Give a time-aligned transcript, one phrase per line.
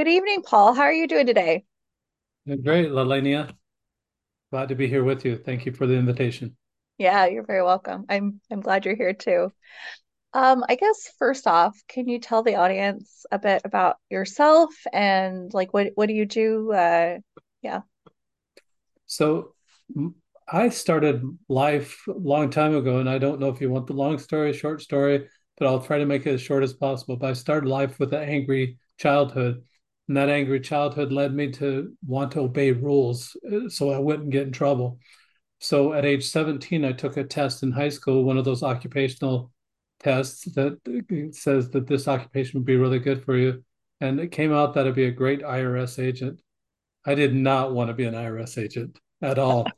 [0.00, 0.72] Good evening, Paul.
[0.72, 1.66] How are you doing today?
[2.46, 3.52] Great, Lalenia.
[4.50, 5.36] Glad to be here with you.
[5.36, 6.56] Thank you for the invitation.
[6.96, 8.06] Yeah, you're very welcome.
[8.08, 9.52] I'm I'm glad you're here too.
[10.32, 15.52] Um, I guess first off, can you tell the audience a bit about yourself and
[15.52, 16.72] like what what do you do?
[16.72, 17.18] Uh,
[17.60, 17.82] yeah.
[19.04, 19.54] So
[20.50, 23.92] I started life a long time ago, and I don't know if you want the
[23.92, 27.16] long story, short story, but I'll try to make it as short as possible.
[27.16, 29.62] But I started life with an angry childhood
[30.10, 34.30] and that angry childhood led me to want to obey rules uh, so I wouldn't
[34.30, 34.98] get in trouble.
[35.60, 39.52] So at age 17, I took a test in high school, one of those occupational
[40.00, 43.62] tests that uh, says that this occupation would be really good for you.
[44.00, 46.40] And it came out that I'd be a great IRS agent.
[47.06, 49.68] I did not want to be an IRS agent at all.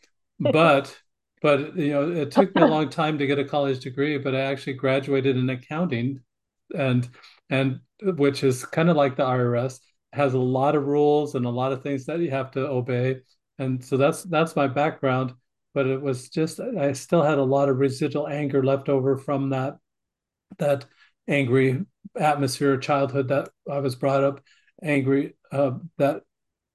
[0.41, 0.99] but
[1.43, 4.35] but you know, it took me a long time to get a college degree, but
[4.35, 6.21] I actually graduated in accounting
[6.75, 7.07] and
[7.51, 9.79] and which is kind of like the IRS
[10.13, 13.21] has a lot of rules and a lot of things that you have to obey.
[13.59, 15.33] And so that's that's my background.
[15.75, 19.51] But it was just I still had a lot of residual anger left over from
[19.51, 19.79] that
[20.59, 20.85] that
[21.29, 21.85] angry
[22.19, 24.43] atmosphere of childhood that I was brought up
[24.83, 26.23] angry uh, that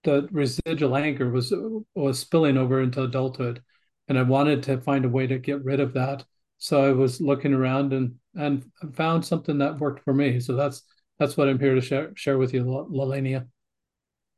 [0.03, 1.53] the residual anger was
[1.95, 3.61] was spilling over into adulthood
[4.07, 6.25] and I wanted to find a way to get rid of that
[6.57, 10.83] so I was looking around and and found something that worked for me so that's
[11.19, 13.47] that's what I'm here to share share with you, Lalenia.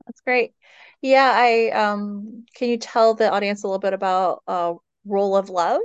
[0.06, 0.54] That's great.
[1.02, 4.74] Yeah, I um can you tell the audience a little bit about uh
[5.06, 5.82] Role of Love?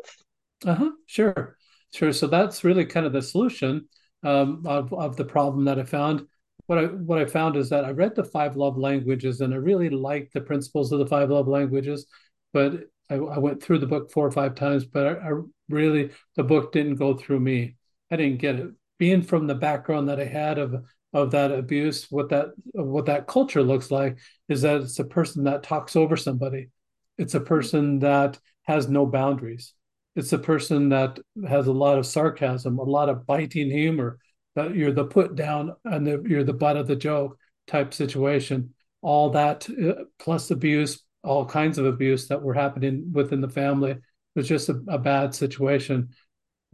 [0.66, 1.56] Uh-huh, sure.
[1.92, 2.12] Sure.
[2.12, 3.88] So that's really kind of the solution
[4.22, 6.26] um, of, of the problem that I found.
[6.66, 9.58] What I what I found is that I read the five love languages and I
[9.58, 12.06] really liked the principles of the five love languages,
[12.54, 16.10] but I, I went through the book four or five times, but I, I really
[16.36, 17.76] the book didn't go through me.
[18.10, 22.10] I didn't get it being from the background that I had of of that abuse,
[22.10, 24.18] what that what that culture looks like
[24.48, 26.70] is that it's a person that talks over somebody.
[27.16, 29.74] It's a person that has no boundaries.
[30.16, 34.18] It's a person that has a lot of sarcasm, a lot of biting humor.
[34.56, 38.74] That you're the put down and the, you're the butt of the joke type situation.
[39.02, 43.96] All that uh, plus abuse, all kinds of abuse that were happening within the family
[44.36, 46.10] was just a, a bad situation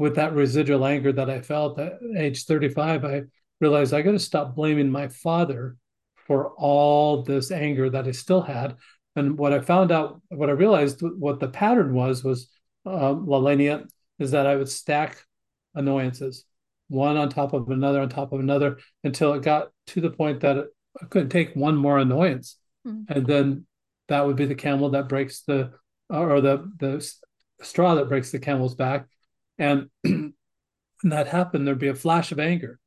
[0.00, 3.22] with that residual anger that I felt at age 35, I
[3.60, 5.76] realized I got to stop blaming my father
[6.26, 8.76] for all this anger that I still had.
[9.14, 12.48] And what I found out, what I realized, what the pattern was, was
[12.86, 13.86] uh, Lalenia,
[14.18, 15.22] is that I would stack
[15.74, 16.46] annoyances,
[16.88, 20.40] one on top of another on top of another, until it got to the point
[20.40, 20.64] that
[21.00, 22.56] I couldn't take one more annoyance,
[22.86, 23.12] mm-hmm.
[23.12, 23.66] and then
[24.08, 25.72] that would be the camel that breaks the,
[26.08, 27.06] or the the
[27.60, 29.06] straw that breaks the camel's back,
[29.60, 30.32] and when
[31.04, 32.80] that happened, there'd be a flash of anger.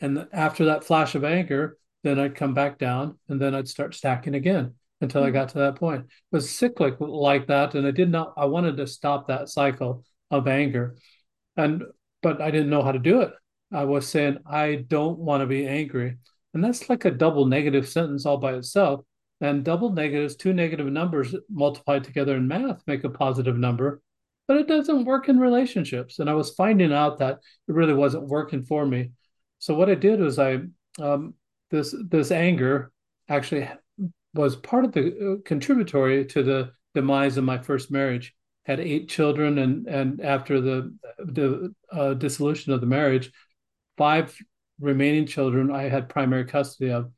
[0.00, 3.94] And after that flash of anger, then I'd come back down and then I'd start
[3.94, 5.34] stacking again until I mm-hmm.
[5.34, 6.04] got to that point.
[6.04, 7.74] It was cyclic like that.
[7.74, 10.96] And I did not, I wanted to stop that cycle of anger.
[11.56, 11.82] And,
[12.22, 13.32] but I didn't know how to do it.
[13.72, 16.18] I was saying, I don't want to be angry.
[16.54, 19.00] And that's like a double negative sentence all by itself.
[19.40, 24.02] And double negatives, two negative numbers multiplied together in math make a positive number
[24.48, 26.18] but it doesn't work in relationships.
[26.18, 29.12] And I was finding out that it really wasn't working for me.
[29.58, 30.60] So what I did was I
[30.98, 31.34] um,
[31.70, 32.90] this this anger
[33.28, 33.68] actually
[34.34, 38.34] was part of the uh, contributory to the demise of my first marriage.
[38.64, 43.30] Had eight children, and and after the the uh, dissolution of the marriage,
[43.96, 44.36] five
[44.80, 47.10] remaining children I had primary custody of.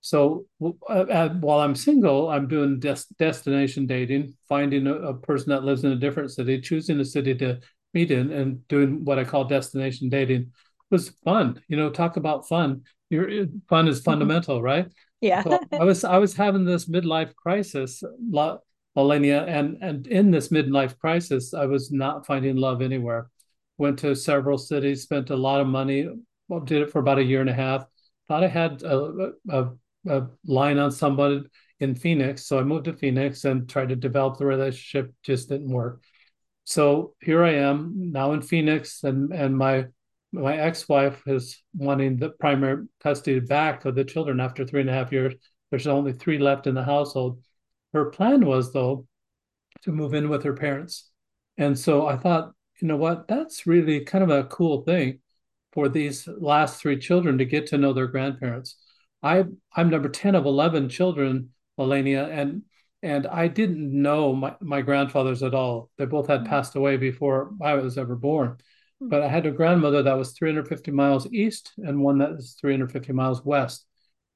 [0.00, 0.46] So
[0.88, 5.84] uh, while I'm single, I'm doing des- destination dating, finding a, a, person that lives
[5.84, 7.60] in a different city, choosing a city to
[7.92, 10.40] meet in, and doing what I call destination dating.
[10.40, 10.48] It
[10.90, 11.90] was fun, you know.
[11.90, 12.82] Talk about fun.
[13.10, 14.04] Your fun is mm-hmm.
[14.04, 14.90] fundamental, right?
[15.20, 15.42] Yeah.
[15.42, 18.02] so I was I was having this midlife crisis,
[18.96, 23.28] Millennia, and and in this midlife crisis, I was not finding love anywhere.
[23.76, 26.08] Went to several cities, spent a lot of money.
[26.48, 27.84] Well, did it for about a year and a half.
[28.28, 29.70] Thought I had a, a
[30.08, 31.42] a line on somebody
[31.78, 32.46] in Phoenix.
[32.46, 36.02] So I moved to Phoenix and tried to develop the relationship, just didn't work.
[36.64, 39.86] So here I am now in Phoenix, and and my
[40.32, 44.92] my ex-wife is wanting the primary custody back of the children after three and a
[44.92, 45.34] half years.
[45.70, 47.42] There's only three left in the household.
[47.92, 49.06] Her plan was though
[49.82, 51.10] to move in with her parents.
[51.58, 55.20] And so I thought, you know what, that's really kind of a cool thing
[55.72, 58.76] for these last three children to get to know their grandparents.
[59.22, 59.44] I
[59.74, 62.62] I'm number 10 of 11 children, Melania, and
[63.02, 65.90] and I didn't know my, my grandfathers at all.
[65.96, 66.50] They both had mm-hmm.
[66.50, 68.50] passed away before I was ever born.
[68.50, 69.08] Mm-hmm.
[69.08, 73.12] But I had a grandmother that was 350 miles east and one that is 350
[73.14, 73.86] miles west.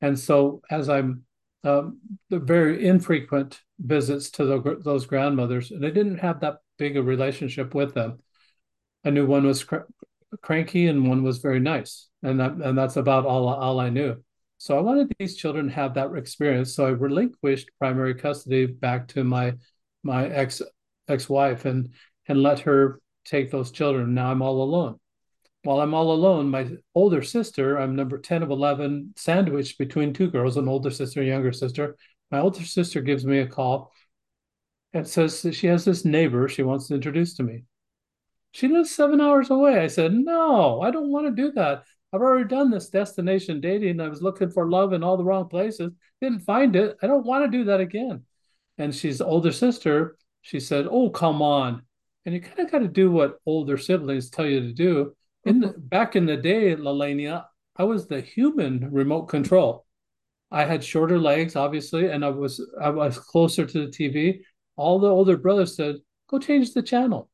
[0.01, 1.25] And so as I'm
[1.65, 1.99] um,
[2.29, 7.03] the very infrequent visits to the, those grandmothers, and I didn't have that big a
[7.03, 8.19] relationship with them.
[9.05, 9.89] I knew one was cr-
[10.43, 14.23] cranky and one was very nice, and that, and that's about all all I knew.
[14.65, 16.75] So I wanted these children to have that experience.
[16.75, 19.57] So I relinquished primary custody back to my
[20.03, 20.63] my ex
[21.07, 21.91] ex wife and
[22.29, 24.15] and let her take those children.
[24.15, 24.99] Now I'm all alone.
[25.65, 30.31] While I'm all alone, my older sister, I'm number 10 of 11, sandwiched between two
[30.31, 31.99] girls, an older sister, a younger sister.
[32.31, 33.93] My older sister gives me a call
[34.95, 37.65] and says she has this neighbor she wants to introduce to me.
[38.53, 39.81] She lives seven hours away.
[39.81, 41.85] I said, No, I don't want to do that.
[42.15, 44.01] I've already done this destination dating.
[44.01, 45.91] I was looking for love in all the wrong places,
[46.21, 46.97] didn't find it.
[47.03, 48.23] I don't want to do that again.
[48.79, 50.17] And she's older sister.
[50.43, 51.83] She said, Oh, come on.
[52.25, 55.17] And you kind of got to do what older siblings tell you to do.
[55.45, 59.85] In the, back in the day, Lalania, I was the human remote control.
[60.53, 64.43] I had shorter legs, obviously, and I was I was closer to the TV.
[64.77, 65.97] All the older brothers said,
[66.29, 67.29] "Go change the channel,"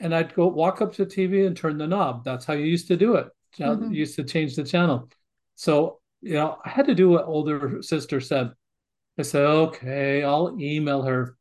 [0.00, 2.24] and I'd go walk up to the TV and turn the knob.
[2.24, 3.28] That's how you used to do it.
[3.58, 3.92] Mm-hmm.
[3.92, 5.08] Used to change the channel.
[5.54, 8.52] So you know, I had to do what older sister said.
[9.18, 11.36] I said, "Okay, I'll email her."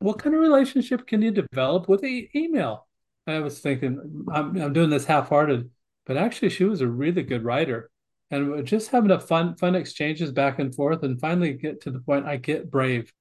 [0.00, 2.86] What kind of relationship can you develop with e- email?
[3.26, 5.70] I was thinking, I'm, I'm doing this half-hearted,
[6.06, 7.90] but actually, she was a really good writer,
[8.30, 11.90] and we're just having a fun, fun exchanges back and forth, and finally get to
[11.90, 13.12] the point I get brave.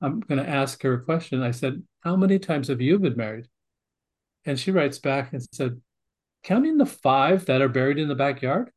[0.00, 1.42] I'm going to ask her a question.
[1.42, 3.48] I said, "How many times have you been married?"
[4.44, 5.80] And she writes back and said,
[6.48, 8.70] "Counting the five that are buried in the backyard."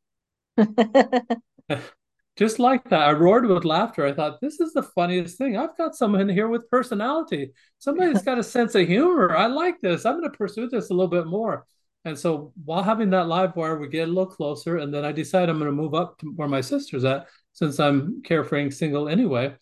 [2.36, 3.08] just like that.
[3.08, 4.06] I roared with laughter.
[4.06, 5.56] I thought, this is the funniest thing.
[5.56, 7.52] I've got someone here with personality.
[7.78, 9.34] Somebody's got a sense of humor.
[9.34, 10.04] I like this.
[10.04, 11.66] I'm going to pursue this a little bit more.
[12.04, 14.76] And so while having that live wire, we get a little closer.
[14.78, 17.80] And then I decide I'm going to move up to where my sister's at, since
[17.80, 19.54] I'm carefreeing single anyway,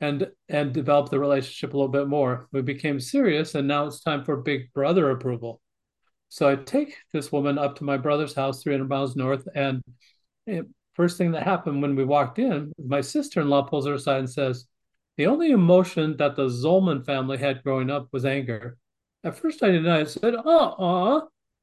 [0.00, 2.48] and and develop the relationship a little bit more.
[2.52, 5.60] We became serious, and now it's time for big brother approval.
[6.34, 9.80] So I take this woman up to my brother's house, 300 miles north, and
[10.48, 13.94] it, first thing that happened when we walked in, my sister in law pulls her
[13.94, 14.66] aside and says,
[15.16, 18.76] The only emotion that the Zolman family had growing up was anger.
[19.22, 20.00] At first, I didn't know.
[20.00, 21.20] I said, Uh uh, uh.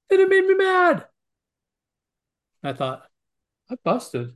[0.10, 1.06] And it made me mad.
[2.64, 3.04] I thought,
[3.70, 4.32] I busted.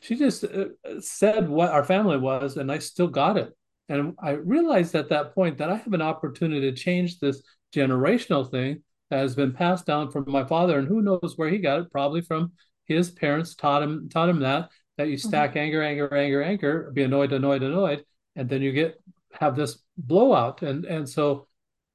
[0.00, 3.56] She just uh, said what our family was, and I still got it.
[3.88, 8.50] And I realized at that point that I have an opportunity to change this generational
[8.50, 11.92] thing has been passed down from my father, and who knows where he got it,
[11.92, 12.52] probably from
[12.84, 15.28] his parents taught him taught him that that you mm-hmm.
[15.28, 15.58] stack mm-hmm.
[15.58, 18.04] anger, anger, anger, anger, be annoyed, annoyed, annoyed,
[18.36, 19.00] and then you get
[19.32, 20.62] have this blowout.
[20.62, 21.46] And and so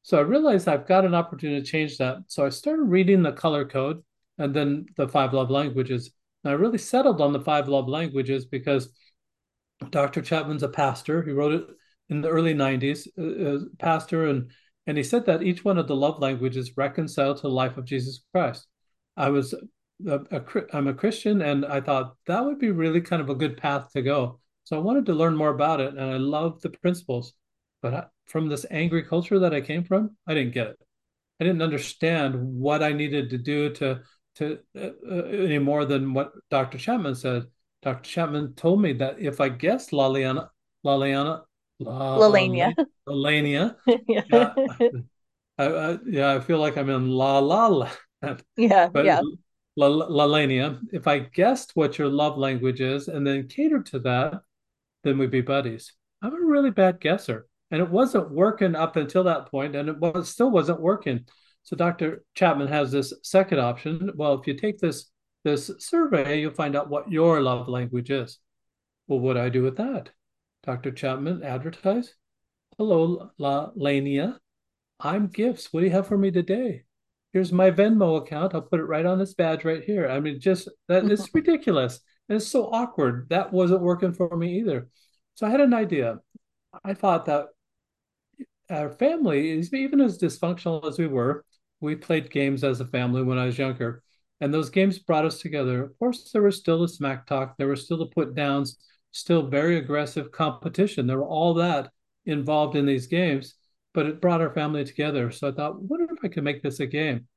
[0.03, 2.17] so I realized I've got an opportunity to change that.
[2.27, 4.03] So I started reading the color code
[4.38, 6.12] and then the five love languages.
[6.43, 8.89] And I really settled on the five love languages because
[9.89, 10.22] Dr.
[10.22, 11.24] Chapman's a pastor.
[11.24, 11.67] He wrote it
[12.10, 14.51] in the early 90s, uh, uh, pastor, and
[14.86, 17.86] and he said that each one of the love languages reconciled to the life of
[17.86, 18.68] Jesus Christ.
[19.16, 19.54] I was
[20.06, 23.36] a, a, I'm a Christian, and I thought that would be really kind of a
[23.36, 24.40] good path to go.
[24.66, 27.34] So I wanted to learn more about it, and I love the principles.
[27.82, 30.78] But I, from this angry culture that I came from, I didn't get it.
[31.40, 34.02] I didn't understand what I needed to do to
[34.36, 36.78] to uh, uh, any more than what Dr.
[36.78, 37.44] Chapman said.
[37.84, 38.10] Dr.
[38.10, 40.48] Chapman told me that if I guessed Laliana,
[40.86, 41.42] Laliana,
[41.88, 42.74] Um, Lalania,
[43.08, 43.75] Lalania,
[44.08, 44.54] yeah,
[45.58, 48.44] I, I, yeah, I feel like I'm in La La Land.
[48.56, 49.22] Yeah, but yeah.
[49.78, 54.42] Lalania, if I guessed what your love language is and then catered to that,
[55.04, 55.94] then we'd be buddies.
[56.22, 57.48] I'm a really bad guesser.
[57.72, 61.25] And it wasn't working up until that point, and it was still wasn't working.
[61.63, 62.24] So Dr.
[62.36, 64.12] Chapman has this second option.
[64.16, 65.10] Well, if you take this
[65.44, 68.40] this survey, you'll find out what your love language is.
[69.08, 70.12] Well, what do I do with that?
[70.63, 70.91] Dr.
[70.91, 72.15] Chapman advertise.
[72.77, 74.38] Hello, La Lania.
[75.00, 75.72] I'm gifts.
[75.72, 76.84] What do you have for me today?
[77.34, 78.53] here's my Venmo account.
[78.53, 80.08] I'll put it right on this badge right here.
[80.08, 82.00] I mean, just that it's ridiculous.
[82.29, 83.27] And it's so awkward.
[83.29, 84.88] That wasn't working for me either.
[85.34, 86.20] So I had an idea.
[86.84, 87.48] I thought that
[88.70, 91.43] our family is even as dysfunctional as we were.
[91.82, 94.03] We played games as a family when I was younger.
[94.39, 95.84] And those games brought us together.
[95.84, 98.77] Of course, there was still the smack talk, there were still the put downs,
[99.13, 101.08] still very aggressive competition.
[101.08, 101.91] There were all that
[102.25, 103.55] involved in these games,
[103.93, 105.32] but it brought our family together.
[105.32, 107.27] So I thought, what if I could make this a game?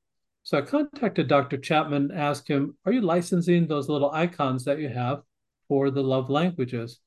[0.43, 1.59] So I contacted Dr.
[1.59, 5.23] Chapman, asked him, Are you licensing those little icons that you have
[5.69, 6.99] for the love languages?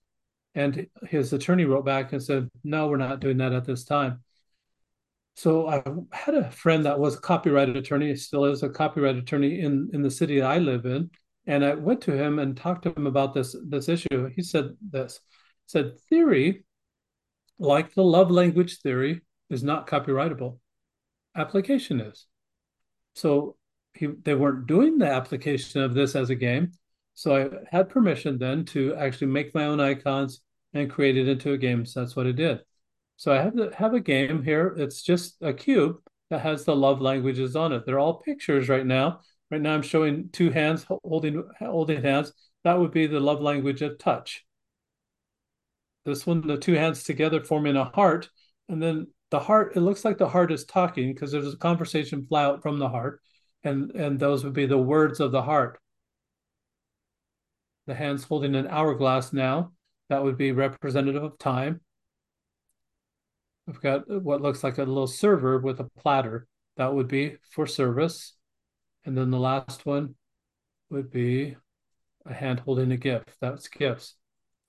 [0.56, 4.24] And his attorney wrote back and said, No, we're not doing that at this time.
[5.36, 9.62] So I had a friend that was a copyright attorney, still is a copyright attorney
[9.62, 11.10] in, in the city I live in.
[11.50, 14.30] And I went to him and talked to him about this, this issue.
[14.36, 15.20] He said this
[15.66, 16.64] said theory,
[17.58, 20.60] like the love language theory, is not copyrightable.
[21.36, 22.28] Application is.
[23.16, 23.56] So
[23.96, 26.72] he, they weren't doing the application of this as a game.
[27.16, 30.42] So I had permission then to actually make my own icons
[30.76, 31.84] and create it into a game.
[31.84, 32.62] So that's what I did.
[33.18, 34.76] So I have to have a game here.
[34.78, 35.98] It's just a cube
[36.30, 37.88] that has the love languages on it.
[37.88, 39.22] They're all pictures right now.
[39.52, 42.34] Right now I'm showing two hands holding holding hands.
[42.64, 44.46] That would be the love language of touch.
[46.06, 48.30] This one, the two hands together forming a heart,
[48.68, 49.76] and then the heart.
[49.76, 52.90] It looks like the heart is talking because there's a conversation fly out from the
[52.90, 53.22] heart,
[53.64, 55.80] and and those would be the words of the heart.
[57.88, 59.74] The hands holding an hourglass now.
[60.10, 61.82] That would be representative of time.
[63.68, 66.48] We've got what looks like a little server with a platter.
[66.78, 68.34] That would be for service.
[69.10, 70.14] And then the last one
[70.92, 71.58] would be
[72.28, 73.32] a hand holding a gift.
[73.42, 74.14] That's gifts.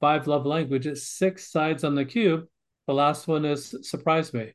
[0.01, 2.47] Five love languages, six sides on the cube.
[2.87, 4.55] The last one is surprise me.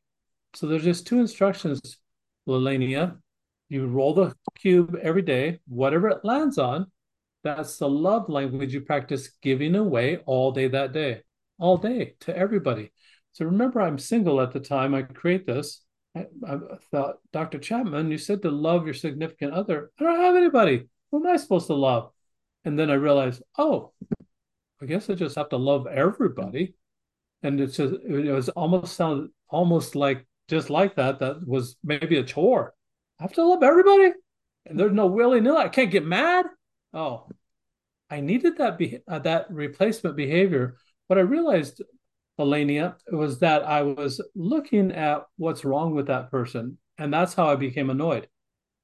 [0.55, 1.99] So there's just two instructions,
[2.49, 3.19] Lelania.
[3.69, 6.87] You roll the cube every day, whatever it lands on,
[7.43, 11.21] that's the love language you practice giving away all day that day,
[11.59, 12.91] all day to everybody.
[13.33, 15.84] So remember, I'm single at the time I create this.
[16.15, 16.25] I,
[16.91, 17.59] thought, Dr.
[17.59, 19.91] Chapman, you said to love your significant other.
[19.99, 20.87] I don't have anybody.
[21.11, 22.11] Who am I supposed to love?
[22.63, 23.91] And then I realized, oh,
[24.81, 26.75] I guess I just have to love everybody.
[27.43, 31.19] And it's just, it was almost sound almost like just like that.
[31.19, 32.73] That was maybe a chore.
[33.19, 34.11] I have to love everybody.
[34.65, 35.57] And there's no willy nilly.
[35.57, 36.45] I can't get mad.
[36.93, 37.27] Oh,
[38.09, 40.77] I needed that be- uh, that replacement behavior.
[41.07, 41.81] But I realized
[42.39, 46.77] Elenia was that I was looking at what's wrong with that person.
[46.97, 48.27] And that's how I became annoyed.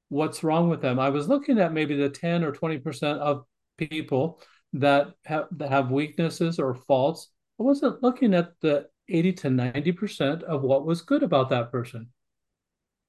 [0.09, 0.99] What's wrong with them?
[0.99, 3.45] I was looking at maybe the 10 or 20% of
[3.77, 4.41] people
[4.73, 7.29] that have that have weaknesses or faults.
[7.59, 12.09] I wasn't looking at the 80 to 90% of what was good about that person.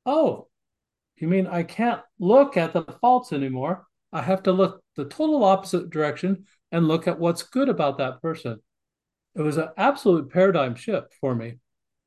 [0.06, 0.49] Oh,
[1.16, 3.87] you mean I can't look at the faults anymore?
[4.12, 8.20] I have to look the total opposite direction and look at what's good about that
[8.20, 8.61] person
[9.34, 11.58] it was an absolute paradigm shift for me.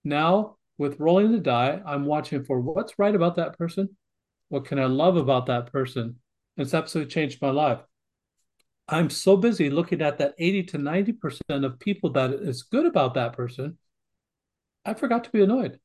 [0.03, 3.95] Now, with rolling the die, I'm watching for what's right about that person.
[4.49, 6.17] What can I love about that person?
[6.57, 7.79] It's absolutely changed my life.
[8.87, 13.15] I'm so busy looking at that 80 to 90% of people that is good about
[13.15, 13.79] that person.
[14.85, 15.79] I forgot to be annoyed.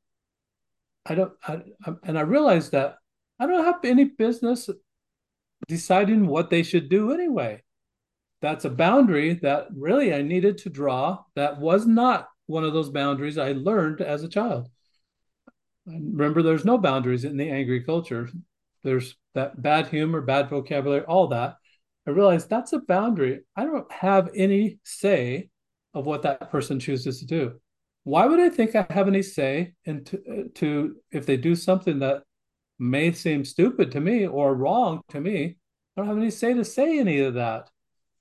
[1.07, 1.61] I don't, I,
[2.03, 2.97] and I realized that
[3.39, 4.69] I don't have any business
[5.67, 7.63] deciding what they should do anyway
[8.41, 11.19] that's a boundary that really I needed to draw.
[11.35, 14.69] That was not one of those boundaries I learned as a child.
[15.85, 18.29] Remember, there's no boundaries in the angry culture.
[18.83, 21.55] There's that bad humor, bad vocabulary, all that.
[22.07, 23.41] I realized that's a boundary.
[23.55, 25.49] I don't have any say
[25.93, 27.59] of what that person chooses to do.
[28.03, 31.99] Why would I think I have any say into uh, to if they do something
[31.99, 32.23] that
[32.79, 35.57] may seem stupid to me or wrong to me?
[35.95, 37.69] I don't have any say to say any of that.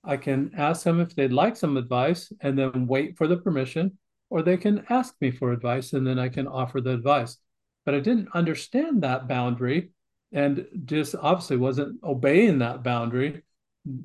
[0.02, 3.98] I can ask them if they'd like some advice and then wait for the permission,
[4.30, 7.36] or they can ask me for advice and then I can offer the advice.
[7.84, 9.90] But I didn't understand that boundary
[10.32, 13.42] and just obviously wasn't obeying that boundary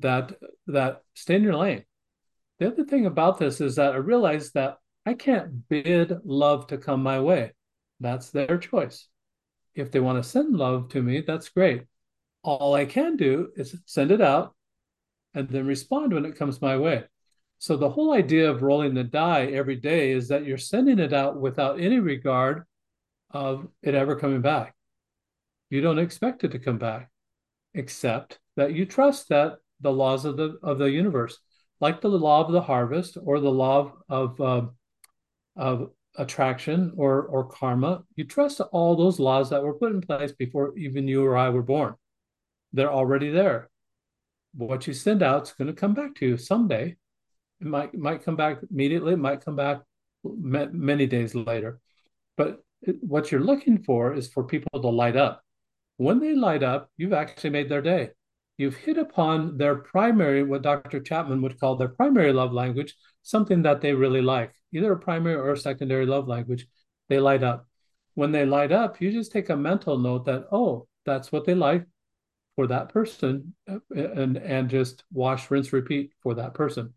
[0.00, 0.32] that
[0.66, 1.84] that stay in your lane.
[2.58, 6.78] The other thing about this is that I realized that I can't bid love to
[6.78, 7.52] come my way.
[8.00, 9.06] That's their choice.
[9.74, 11.84] If they want to send love to me, that's great.
[12.42, 14.55] All I can do is send it out
[15.36, 17.04] and then respond when it comes my way.
[17.58, 21.12] So the whole idea of rolling the die every day is that you're sending it
[21.12, 22.64] out without any regard
[23.30, 24.74] of it ever coming back.
[25.68, 27.10] You don't expect it to come back,
[27.74, 31.38] except that you trust that the laws of the of the universe,
[31.80, 34.66] like the law of the harvest or the law of of, uh,
[35.56, 40.32] of attraction or or karma, you trust all those laws that were put in place
[40.32, 41.94] before even you or I were born.
[42.72, 43.68] They're already there
[44.56, 46.96] what you send out is going to come back to you someday.
[47.60, 49.12] It might might come back immediately.
[49.12, 49.82] It might come back
[50.24, 51.80] many days later.
[52.36, 52.62] But
[53.00, 55.42] what you're looking for is for people to light up.
[55.96, 58.10] When they light up, you've actually made their day.
[58.58, 61.00] you've hit upon their primary, what Dr.
[61.00, 65.36] Chapman would call their primary love language, something that they really like, either a primary
[65.36, 66.66] or a secondary love language.
[67.08, 67.66] They light up.
[68.14, 71.54] When they light up, you just take a mental note that, oh, that's what they
[71.54, 71.86] like
[72.56, 76.94] for that person, uh, and and just wash, rinse, repeat for that person.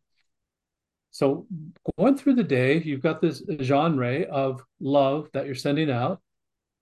[1.12, 1.46] So
[1.98, 6.22] going through the day, you've got this genre of love that you're sending out,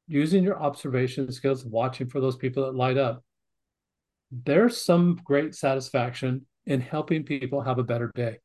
[0.08, 3.24] using your observation skills, watching for those people that light up
[4.32, 8.40] there's some great satisfaction in helping people have a better day.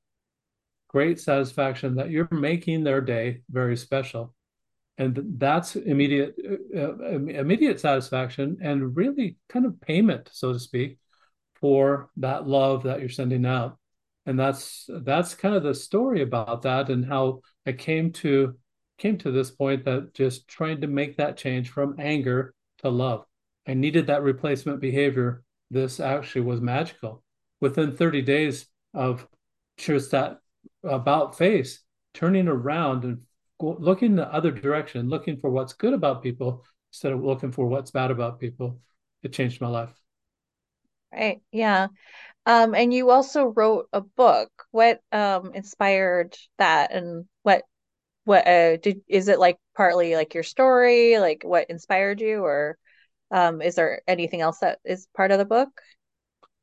[0.89, 4.35] Great satisfaction that you're making their day very special.
[4.99, 6.37] And that's immediate
[6.77, 10.99] uh, uh, immediate satisfaction and really kind of payment, so to speak,
[11.55, 13.79] for that love that you're sending out.
[14.27, 18.57] And that's that's kind of the story about that and how I came to
[18.99, 23.25] came to this point that just trying to make that change from anger to love.
[23.67, 27.25] I needed that replacement behavior this actually was magical.
[27.61, 29.27] Within 30 days of
[29.79, 30.39] just that
[30.85, 31.81] about face,
[32.13, 33.23] turning around and
[33.63, 37.91] looking the other direction, looking for what's good about people instead of looking for what's
[37.91, 38.81] bad about people,
[39.23, 39.93] it changed my life.
[41.13, 41.43] Right.
[41.53, 41.89] Yeah.
[42.47, 44.51] Um, and you also wrote a book.
[44.71, 47.65] What um inspired that and what
[48.25, 52.79] what uh did is it like partly like your story, like what inspired you or
[53.33, 55.71] um, is there anything else that is part of the book?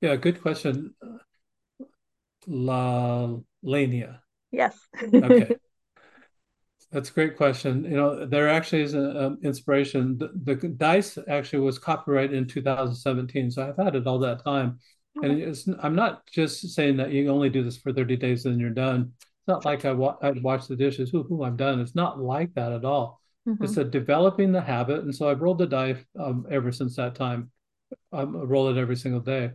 [0.02, 0.94] Yeah, good question.
[2.48, 4.22] La Lania.
[4.52, 4.78] Yes.
[5.24, 5.58] okay.
[6.92, 7.84] That's a great question.
[7.84, 10.18] You know, there actually is an inspiration.
[10.18, 14.80] The, the, dice actually was copyrighted in 2017, so I've had it all that time.
[15.22, 18.60] And it's, I'm not just saying that you only do this for 30 days and
[18.60, 19.14] you're done.
[19.20, 21.14] It's not like I wa- I'd wash the dishes.
[21.14, 21.80] Ooh, ooh, I'm done.
[21.80, 23.20] It's not like that at all.
[23.48, 23.64] Mm-hmm.
[23.64, 27.16] It's a developing the habit, and so I've rolled the dice um, ever since that
[27.16, 27.52] time.
[28.12, 29.52] Um, I roll it every single day.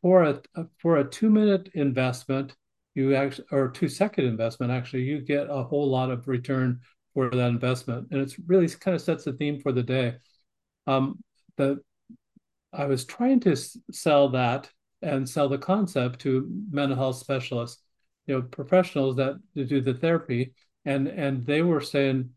[0.00, 0.40] For a
[0.78, 2.54] for a two minute investment,
[2.96, 6.80] you actually or two second investment actually, you get a whole lot of return
[7.14, 10.14] for that investment, and it's really kind of sets the theme for the day.
[10.86, 11.22] Um,
[11.56, 11.80] the
[12.72, 13.54] I was trying to
[13.92, 14.70] sell that
[15.02, 17.82] and sell the concept to mental health specialists,
[18.26, 20.54] you know, professionals that do the therapy,
[20.84, 22.30] and and they were saying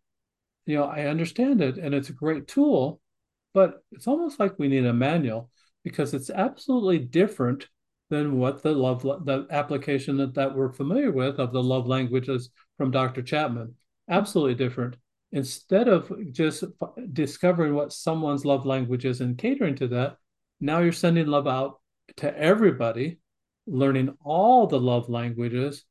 [0.66, 3.02] you know, I understand it and it's a great tool,
[3.56, 5.50] but it's almost like we need a manual
[5.84, 7.68] because it's absolutely different
[8.10, 12.50] than what the love the application that, that we're familiar with of the love languages
[12.78, 13.22] from Dr.
[13.22, 13.76] Chapman.
[14.10, 14.96] Absolutely different.
[15.32, 16.64] Instead of just
[17.14, 20.18] discovering what someone's love language is and catering to that,
[20.60, 21.80] now you're sending love out
[22.18, 23.20] to everybody,
[23.68, 25.84] learning all the love languages,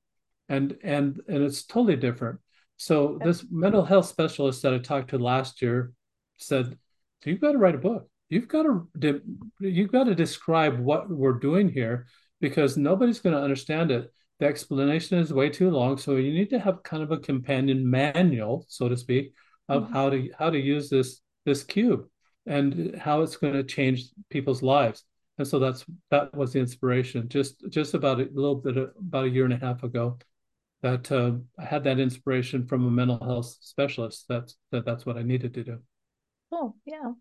[0.48, 2.40] and and and it's totally different.
[2.76, 5.92] So this mental health specialist that I talked to last year
[6.37, 6.76] said,
[7.22, 8.09] so "You've got to write a book.
[8.29, 9.23] You've got to
[9.61, 12.07] you've got to describe what we're doing here
[12.41, 14.12] because nobody's going to understand it.
[14.38, 17.88] The explanation is way too long, so you need to have kind of a companion
[17.88, 19.33] manual, so to speak,
[19.69, 19.93] of mm-hmm.
[19.93, 22.07] how to how to use this this cube
[22.47, 25.05] and how it's going to change people's lives."
[25.38, 27.29] And so that's that was the inspiration.
[27.29, 30.19] Just just about a little bit of, about a year and a half ago
[30.83, 34.27] that uh, I had that inspiration from a mental health specialist.
[34.29, 35.79] That's that that's what I needed to do.
[36.53, 37.12] Oh yeah,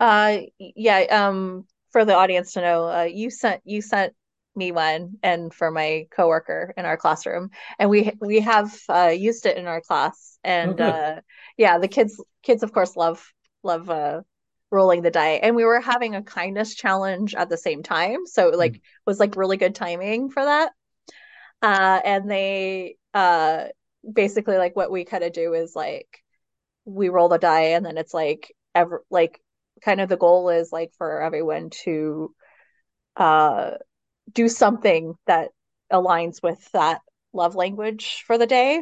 [0.00, 0.98] uh, yeah.
[1.10, 4.14] Um, for the audience to know, uh, you sent you sent
[4.54, 9.46] me one, and for my coworker in our classroom, and we we have uh, used
[9.46, 11.20] it in our class, and oh, uh,
[11.56, 13.32] yeah, the kids kids of course love
[13.62, 14.22] love uh
[14.70, 18.26] rolling the die and we were having a kindness challenge at the same time.
[18.26, 18.80] So like mm.
[19.06, 20.72] was like really good timing for that.
[21.62, 23.64] Uh, and they uh,
[24.10, 26.22] basically like what we kind of do is like
[26.84, 29.40] we roll the die and then it's like ever like
[29.82, 32.34] kind of the goal is like for everyone to
[33.16, 33.72] uh,
[34.32, 35.50] do something that
[35.92, 37.00] aligns with that
[37.32, 38.80] love language for the day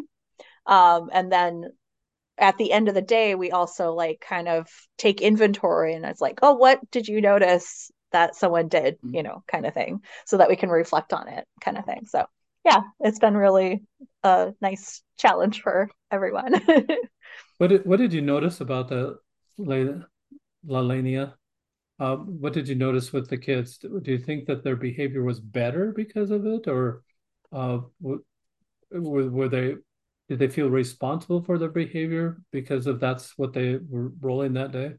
[0.66, 1.64] um, and then
[2.38, 6.20] at the end of the day we also like kind of take inventory and it's
[6.20, 9.14] like oh what did you notice that someone did mm-hmm.
[9.16, 12.04] you know kind of thing so that we can reflect on it kind of thing
[12.06, 12.26] so
[12.66, 13.84] yeah, it's been really
[14.24, 16.52] a nice challenge for everyone.
[17.58, 19.18] what did what did you notice about the
[19.56, 19.76] La
[20.66, 21.34] Lania?
[21.98, 23.78] Uh, what did you notice with the kids?
[23.78, 27.02] Do you think that their behavior was better because of it, or
[27.52, 28.20] uh, were,
[28.90, 29.76] were they
[30.28, 34.72] did they feel responsible for their behavior because of that's what they were rolling that
[34.72, 34.94] day?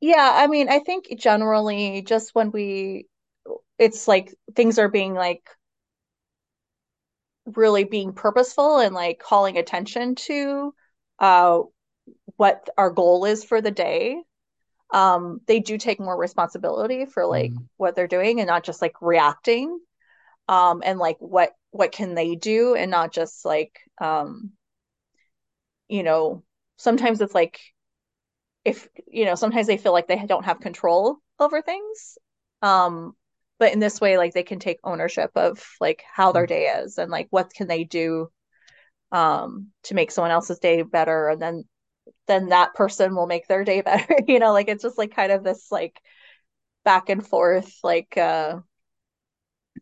[0.00, 3.06] Yeah, I mean, I think generally, just when we,
[3.78, 5.48] it's like things are being like
[7.56, 10.74] really being purposeful and like calling attention to
[11.18, 11.60] uh,
[12.36, 14.16] what our goal is for the day
[14.92, 17.66] um, they do take more responsibility for like mm.
[17.78, 19.78] what they're doing and not just like reacting
[20.48, 24.52] um, and like what what can they do and not just like um,
[25.88, 26.42] you know
[26.76, 27.60] sometimes it's like
[28.64, 32.18] if you know sometimes they feel like they don't have control over things
[32.60, 33.12] um
[33.58, 36.48] but in this way like they can take ownership of like how their mm.
[36.48, 38.30] day is and like what can they do
[39.10, 41.64] um to make someone else's day better and then
[42.26, 45.32] then that person will make their day better you know like it's just like kind
[45.32, 46.00] of this like
[46.84, 48.58] back and forth like uh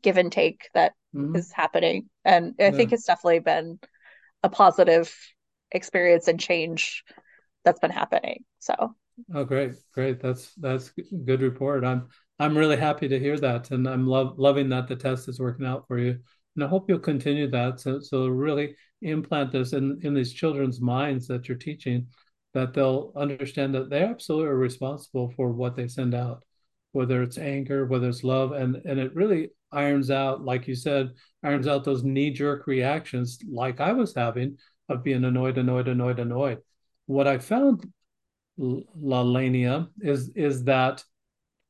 [0.02, 1.36] give and take that mm-hmm.
[1.36, 2.08] is happening.
[2.24, 2.70] And i yeah.
[2.70, 3.78] think it's definitely been
[4.42, 5.14] a positive
[5.72, 7.04] experience and change
[7.64, 8.94] that's been happening so.
[9.34, 10.20] Oh great great.
[10.20, 10.92] That's that's
[11.24, 11.84] good report.
[11.84, 12.08] I'm
[12.40, 15.66] i'm really happy to hear that and i'm love loving that the test is working
[15.66, 16.18] out for you
[16.60, 20.80] and i hope you'll continue that so so really implant this in in these children's
[20.80, 22.06] minds that you're teaching
[22.52, 26.44] that they'll understand that they absolutely are responsible for what they send out
[26.92, 28.52] whether it's anger whether it's love.
[28.52, 31.10] And and it really irons out like you said
[31.42, 36.58] irons out those knee-jerk reactions like i was having of being annoyed annoyed annoyed annoyed.
[37.06, 37.90] What i found
[38.58, 41.04] lalania is is that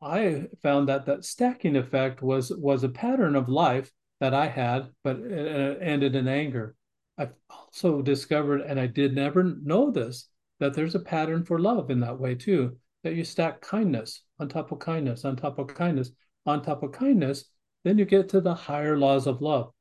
[0.03, 4.89] i found that that stacking effect was was a pattern of life that i had
[5.03, 6.75] but it ended in anger.
[7.19, 10.29] I've also discovered and i did never know this
[10.61, 14.49] that there's a pattern for love in that way too that you stack kindness on
[14.49, 16.11] top of kindness on top of kindness
[16.47, 17.45] on top of kindness
[17.85, 19.73] then you get to the higher laws of love.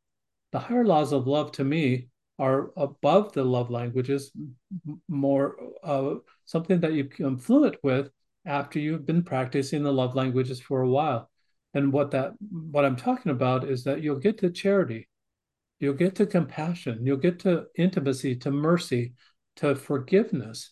[0.51, 4.31] The higher laws of love to me are above the love languages
[5.09, 8.09] more uh, something that you become fluent with
[8.45, 11.28] after you've been practicing the love languages for a while
[11.73, 15.07] and what that what i'm talking about is that you'll get to charity
[15.79, 19.13] you'll get to compassion you'll get to intimacy to mercy
[19.59, 20.71] to forgiveness,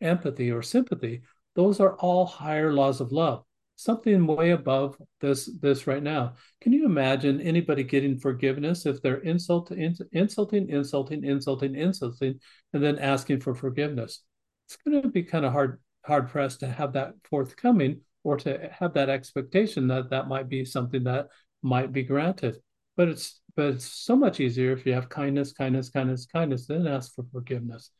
[0.00, 1.22] empathy, or sympathy,
[1.56, 3.42] those are all higher laws of love.
[3.74, 6.34] Something way above this this right now.
[6.60, 12.40] Can you imagine anybody getting forgiveness if they're insult, insulting, insulting, insulting, insulting,
[12.72, 14.22] and then asking for forgiveness?
[14.66, 18.68] It's going to be kind of hard hard pressed to have that forthcoming or to
[18.72, 21.28] have that expectation that that might be something that
[21.62, 22.56] might be granted.
[22.96, 26.86] But it's but it's so much easier if you have kindness, kindness, kindness, kindness, then
[26.86, 27.90] ask for forgiveness.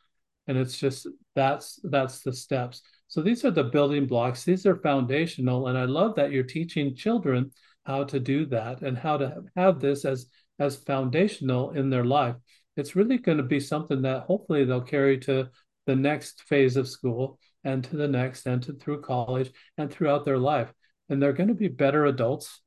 [0.46, 2.82] And it's just that's that's the steps.
[3.08, 4.44] So these are the building blocks.
[4.44, 5.68] These are foundational.
[5.68, 7.50] And i love that you're teaching children
[7.84, 10.26] how to do that and how to have this as
[10.58, 12.36] as foundational in their life.
[12.76, 15.48] It's really going to be something that hopefully they'll carry to
[15.86, 20.24] the next phase of school and to the next and to through college and throughout
[20.24, 20.72] their life
[21.08, 22.60] and they're going to be better adults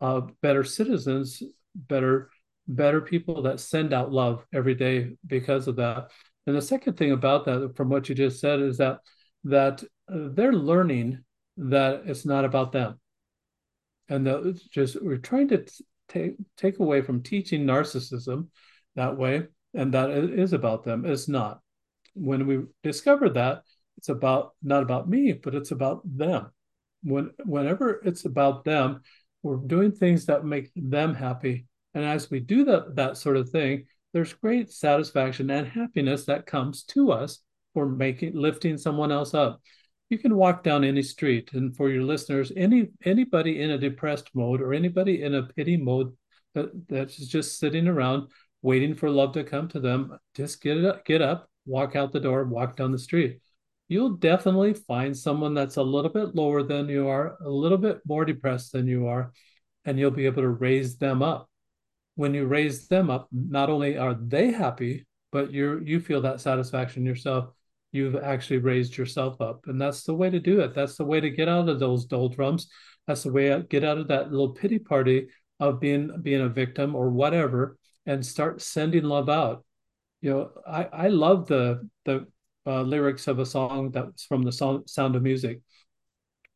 [0.00, 1.42] uh, better citizens
[1.74, 2.30] better
[2.66, 6.10] better people that send out love every day because of that
[6.48, 9.00] and the second thing about that, from what you just said, is that
[9.44, 11.22] that uh, they're learning
[11.58, 12.98] that it's not about them,
[14.08, 15.66] and that just we're trying to
[16.08, 18.48] take take away from teaching narcissism
[18.96, 21.04] that way, and that it is about them.
[21.04, 21.60] It's not.
[22.14, 23.64] When we discover that,
[23.98, 26.50] it's about not about me, but it's about them.
[27.02, 29.02] When whenever it's about them,
[29.42, 33.50] we're doing things that make them happy, and as we do that that sort of
[33.50, 37.40] thing, there's great satisfaction and happiness that comes to us
[37.74, 39.60] for making lifting someone else up.
[40.10, 44.30] You can walk down any street, and for your listeners, any anybody in a depressed
[44.34, 46.16] mode or anybody in a pity mode
[46.54, 48.28] that, that's just sitting around
[48.62, 52.20] waiting for love to come to them, just get up, get up, walk out the
[52.20, 53.40] door, walk down the street.
[53.88, 58.00] You'll definitely find someone that's a little bit lower than you are, a little bit
[58.06, 59.32] more depressed than you are,
[59.84, 61.48] and you'll be able to raise them up
[62.18, 66.40] when you raise them up, not only are they happy, but you you feel that
[66.40, 67.50] satisfaction yourself.
[67.92, 70.74] You've actually raised yourself up, and that's the way to do it.
[70.74, 72.66] That's the way to get out of those doldrums.
[73.06, 75.28] That's the way to get out of that little pity party
[75.60, 79.64] of being being a victim or whatever, and start sending love out.
[80.20, 82.26] You know, I I love the the
[82.68, 85.60] uh, lyrics of a song that's from the song, Sound of Music.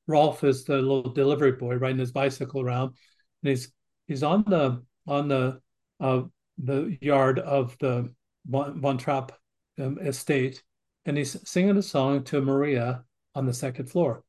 [0.06, 2.94] Rolf is the little delivery boy riding his bicycle around,
[3.42, 3.72] and he's
[4.06, 5.60] he's on the on the
[6.00, 6.22] uh,
[6.58, 8.12] the yard of the
[8.46, 9.32] Von Trapp
[9.80, 10.62] um, estate,
[11.06, 14.22] and he's singing a song to Maria on the second floor.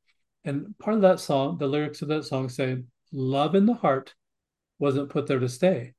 [0.46, 4.14] And part of that song, the lyrics of that song say, "Love in the heart
[4.80, 5.94] wasn't put there to stay.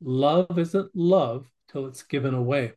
[0.00, 2.72] Love isn't love till it's given away."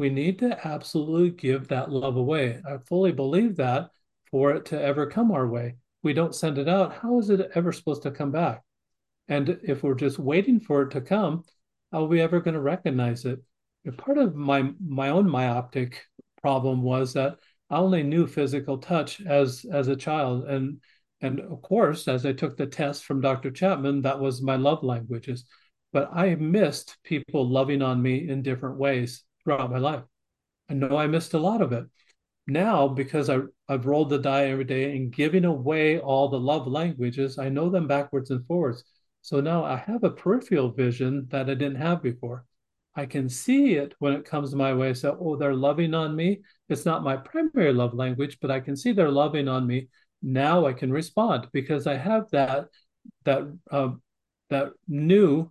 [0.00, 2.62] We need to absolutely give that love away.
[2.66, 3.90] I fully believe that
[4.30, 5.76] for it to ever come our way.
[6.02, 6.94] We don't send it out.
[6.94, 8.62] How is it ever supposed to come back?
[9.28, 11.44] And if we're just waiting for it to come,
[11.92, 13.40] how are we ever going to recognize it?
[13.84, 16.02] And part of my my own myopic
[16.40, 17.36] problem was that
[17.68, 20.80] I only knew physical touch as as a child, and
[21.20, 23.50] and of course, as I took the test from Dr.
[23.50, 25.44] Chapman, that was my love languages.
[25.92, 30.02] But I missed people loving on me in different ways throughout my life.
[30.68, 31.84] I know I missed a lot of it.
[32.46, 36.66] Now, because I, I've rolled the die every day and giving away all the love
[36.66, 38.84] languages, I know them backwards and forwards.
[39.22, 42.44] So now I have a peripheral vision that I didn't have before.
[42.94, 44.94] I can see it when it comes my way.
[44.94, 46.40] So, oh, they're loving on me.
[46.68, 49.88] It's not my primary love language, but I can see they're loving on me.
[50.22, 52.68] Now I can respond because I have that
[53.24, 53.90] that uh,
[54.50, 55.50] that new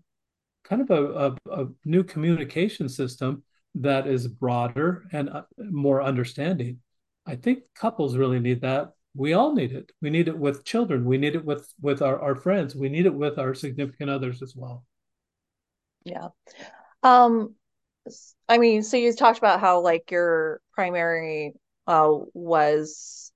[0.64, 3.44] kind of a, a, a, new communication system
[3.76, 6.80] that is broader and uh, more understanding.
[7.26, 8.94] I think couples really need that.
[9.16, 9.92] We all need it.
[10.02, 11.06] We need it with children.
[11.06, 12.76] We need it with with our, our friends.
[12.76, 14.84] We need it with our significant others as well.
[16.04, 16.30] Yeah.
[17.04, 17.56] Um,
[18.48, 21.54] I mean, so you talked about how like your primary
[21.88, 23.32] uh, was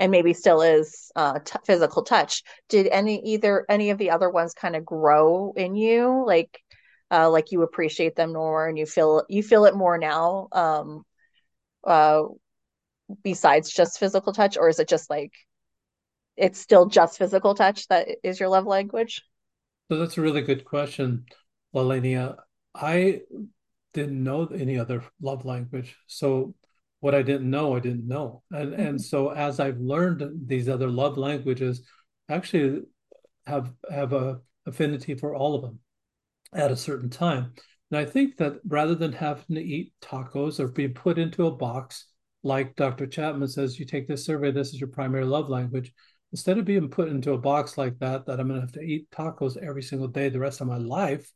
[0.00, 2.42] and maybe still is uh, t- physical touch.
[2.68, 6.58] Did any either any of the other ones kind of grow in you, like
[7.10, 10.48] uh, like you appreciate them more and you feel you feel it more now?
[10.52, 11.04] Um,
[11.84, 12.22] uh,
[13.22, 15.32] besides just physical touch, or is it just like
[16.36, 19.22] it's still just physical touch that is your love language?
[19.90, 21.26] So that's a really good question,
[21.74, 22.36] Lalania.
[22.74, 23.22] I
[23.92, 25.96] didn't know any other love language.
[26.06, 26.54] So
[27.00, 28.42] what I didn't know, I didn't know.
[28.52, 28.80] And mm-hmm.
[28.80, 31.82] and so as I've learned these other love languages,
[32.28, 32.82] I actually
[33.46, 35.80] have have a affinity for all of them
[36.52, 37.52] at a certain time.
[37.90, 41.50] And I think that rather than having to eat tacos or be put into a
[41.50, 42.06] box,
[42.42, 43.06] like Dr.
[43.06, 45.92] Chapman says, you take this survey, this is your primary love language.
[46.32, 48.80] Instead of being put into a box like that, that I'm going to have to
[48.80, 51.28] eat tacos every single day the rest of my life,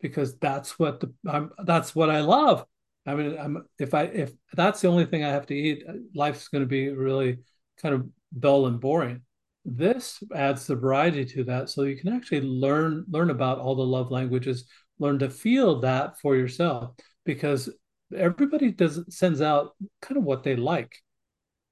[0.00, 2.64] because that's what the I'm, that's what I love.
[3.06, 6.48] I mean, I'm, if I if that's the only thing I have to eat, life's
[6.48, 7.38] going to be really
[7.82, 9.22] kind of dull and boring.
[9.68, 13.82] This adds the variety to that, so you can actually learn learn about all the
[13.82, 14.68] love languages,
[15.00, 17.68] learn to feel that for yourself, because
[18.16, 20.94] everybody does sends out kind of what they like.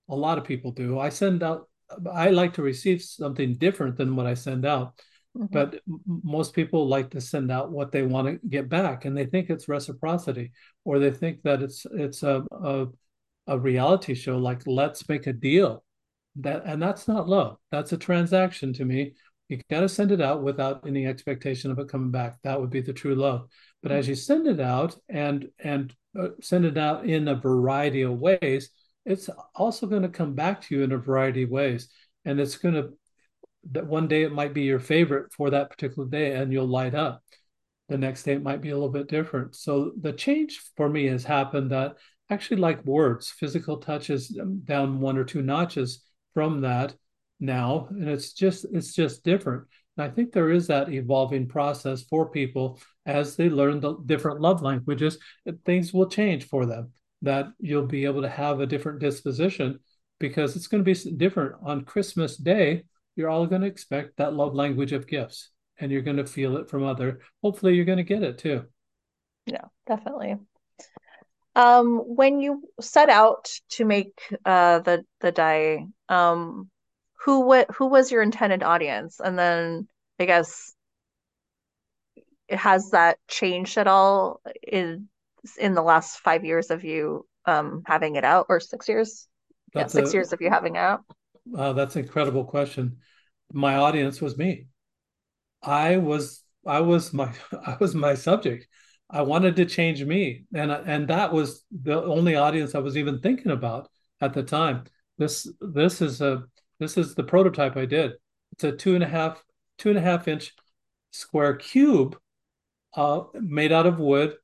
[0.09, 0.98] A lot of people do.
[0.98, 1.68] I send out.
[2.12, 4.98] I like to receive something different than what I send out.
[5.38, 5.46] Mm-hmm.
[5.52, 5.80] But
[6.24, 9.50] most people like to send out what they want to get back, and they think
[9.50, 10.50] it's reciprocity,
[10.85, 12.87] or they think that it's it's a a,
[13.46, 15.84] a reality show like Let's Make a Deal.
[16.37, 17.59] That and that's not love.
[17.70, 19.14] That's a transaction to me.
[19.49, 22.38] You got to send it out without any expectation of it coming back.
[22.42, 23.49] That would be the true love.
[23.83, 23.99] But mm-hmm.
[23.99, 28.18] as you send it out and and uh, send it out in a variety of
[28.18, 28.70] ways,
[29.05, 31.88] it's also going to come back to you in a variety of ways,
[32.25, 32.94] and it's going to
[33.73, 36.94] that one day it might be your favorite for that particular day and you'll light
[36.94, 37.23] up
[37.88, 41.07] the next day it might be a little bit different so the change for me
[41.07, 41.97] has happened that
[42.31, 44.29] actually like words physical touches
[44.64, 46.03] down one or two notches
[46.35, 46.94] from that
[47.40, 49.64] now and it's just it's just different.
[49.97, 54.40] And i think there is that evolving process for people as they learn the different
[54.40, 55.18] love languages
[55.64, 56.92] things will change for them
[57.23, 59.79] that you'll be able to have a different disposition
[60.20, 61.55] because it's going to be different.
[61.64, 62.85] On christmas day
[63.16, 66.57] you're all going to expect that love language of gifts and you're going to feel
[66.57, 67.20] it from other.
[67.42, 68.64] Hopefully you're going to get it too.
[69.47, 70.37] Yeah definitely
[71.56, 76.70] um when you set out to make uh the the die um
[77.24, 79.88] who what who was your intended audience and then
[80.18, 80.74] i guess
[82.50, 85.08] has that changed at all in
[85.58, 89.28] in the last five years of you um having it out or six years
[89.74, 91.02] That's yeah, six a, years of you having it out
[91.46, 92.98] Wow, that's an incredible question.
[93.52, 94.68] My audience was me.
[95.62, 97.34] I was I was my
[97.66, 98.68] I was my subject.
[99.10, 103.20] I wanted to change me, and and that was the only audience I was even
[103.20, 103.88] thinking about
[104.20, 104.84] at the time.
[105.18, 106.44] This this is a
[106.80, 108.12] this is the prototype I did.
[108.52, 109.42] It's a two and a half
[109.78, 110.54] two and a half inch
[111.12, 112.16] square cube,
[112.94, 114.36] uh, made out of wood.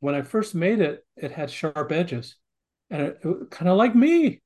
[0.00, 2.36] When I first made it, it had sharp edges,
[2.88, 4.40] and it, it kind of like me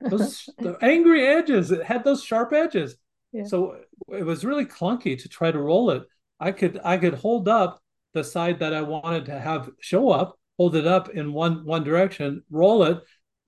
[0.00, 2.96] those the angry edges it had those sharp edges
[3.32, 3.44] yeah.
[3.44, 3.76] so
[4.08, 6.02] it was really clunky to try to roll it
[6.40, 7.80] i could i could hold up
[8.16, 11.84] the side that i wanted to have show up hold it up in one one
[11.84, 13.00] direction roll it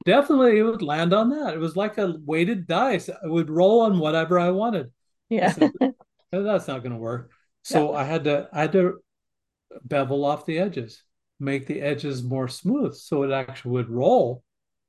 [0.05, 1.55] definitely it would land on that.
[1.55, 3.09] It was like a weighted dice.
[3.09, 4.93] It would roll on whatever i wanted.
[5.29, 5.53] Yeah.
[5.53, 5.73] Said,
[6.33, 7.99] that's not going to work so yeah.
[7.99, 8.99] i had to i had to
[9.85, 11.03] bevel off the edges
[11.41, 14.43] make the edges more smooth so it actually would roll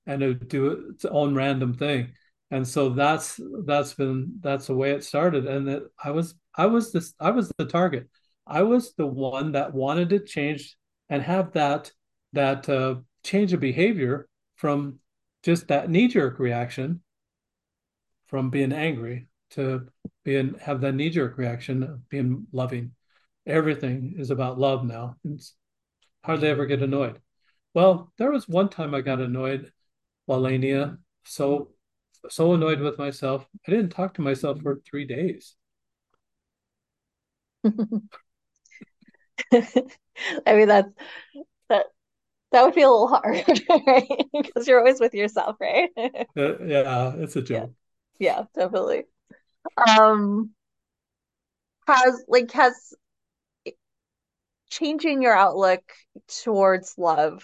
[0.09, 2.13] and it would do its own random thing.
[2.51, 5.45] And so that's that's been that's the way it started.
[5.45, 8.09] And that i was i was this i was the target
[8.49, 10.77] i was the one that wanted to change
[11.09, 11.91] and have that
[12.33, 14.99] that uh, change of behavior from
[15.43, 17.01] just that knee-jerk reaction
[18.27, 19.87] from being angry to
[20.23, 22.91] being have that knee-jerk reaction of being loving.
[23.47, 25.15] Everything is about love now.
[25.23, 25.55] It's
[26.23, 27.19] hardly ever get annoyed.
[27.73, 29.71] Well, there was one time I got annoyed,
[30.29, 31.71] Lalania, so
[32.29, 33.47] so annoyed with myself.
[33.67, 35.55] I didn't talk to myself for three days.
[39.53, 40.89] I mean that's
[41.69, 41.85] that
[42.51, 43.45] that would be a little hard,
[43.87, 44.25] right?
[44.33, 45.89] Because you're always with yourself, right?
[45.97, 47.71] uh, yeah, it's a joke.
[48.19, 49.03] Yeah, yeah, definitely.
[49.99, 50.51] Um,
[51.87, 52.93] has like has
[54.69, 55.81] changing your outlook
[56.43, 57.43] towards love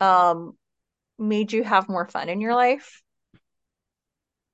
[0.00, 0.56] um
[1.18, 3.02] made you have more fun in your life?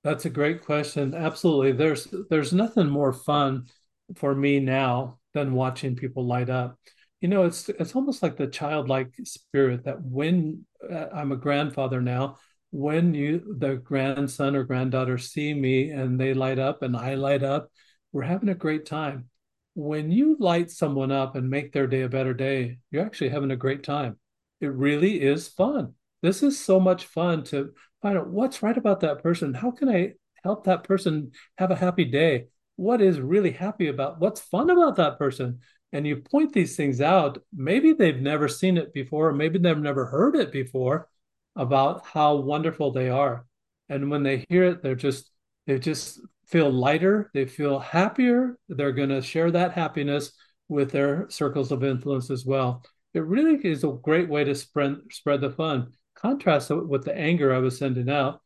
[0.05, 1.15] That's a great question.
[1.15, 1.73] Absolutely.
[1.73, 3.67] There's there's nothing more fun
[4.15, 6.79] for me now than watching people light up.
[7.21, 12.01] You know, it's it's almost like the childlike spirit that when uh, I'm a grandfather
[12.01, 12.39] now,
[12.71, 17.43] when you the grandson or granddaughter see me and they light up and I light
[17.43, 17.71] up,
[18.13, 19.29] we're having a great time.
[19.75, 23.51] When you light someone up and make their day a better day, you're actually having
[23.51, 24.19] a great time.
[24.61, 25.95] It really is fun.
[26.23, 29.55] This is so much fun to find out what's right about that person.
[29.55, 32.47] How can I help that person have a happy day?
[32.77, 35.61] What is really happy about what's fun about that person?
[35.93, 37.39] And you point these things out.
[37.55, 41.09] Maybe they've never seen it before, maybe they've never heard it before
[41.57, 43.47] about how wonderful they are.
[43.89, 45.31] And when they hear it, they're just,
[45.67, 48.59] they just feel lighter, they feel happier.
[48.69, 50.33] They're going to share that happiness
[50.69, 52.85] with their circles of influence as well.
[53.15, 57.17] It really is a great way to spread spread the fun contrast it with the
[57.17, 58.42] anger I was sending out.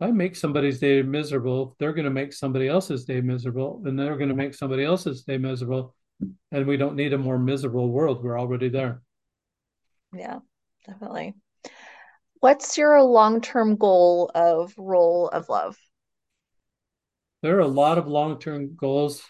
[0.00, 3.98] If I make somebody's day miserable, they're going to make somebody else's day miserable, and
[3.98, 5.94] they're going to make somebody else's day miserable.
[6.50, 8.24] And we don't need a more miserable world.
[8.24, 9.02] We're already there.
[10.14, 10.38] Yeah,
[10.86, 11.34] definitely.
[12.40, 15.76] What's your long term goal of role of love?
[17.42, 19.22] There are a lot of long term goals,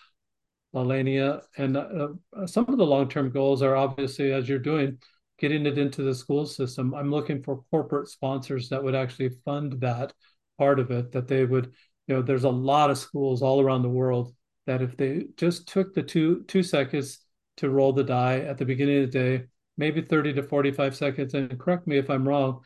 [0.72, 2.08] Lalania, and uh,
[2.46, 4.98] some of the long term goals are obviously, as you're doing,
[5.40, 6.94] getting it into the school system.
[6.94, 10.12] I'm looking for corporate sponsors that would actually fund that
[10.60, 11.72] part of it, that they would,
[12.06, 14.34] you know, there's a lot of schools all around the world
[14.66, 17.20] that if they just took the two two seconds
[17.56, 19.44] to roll the die at the beginning of the day,
[19.76, 22.60] maybe 30 to 45 seconds, and correct me if I'm wrong.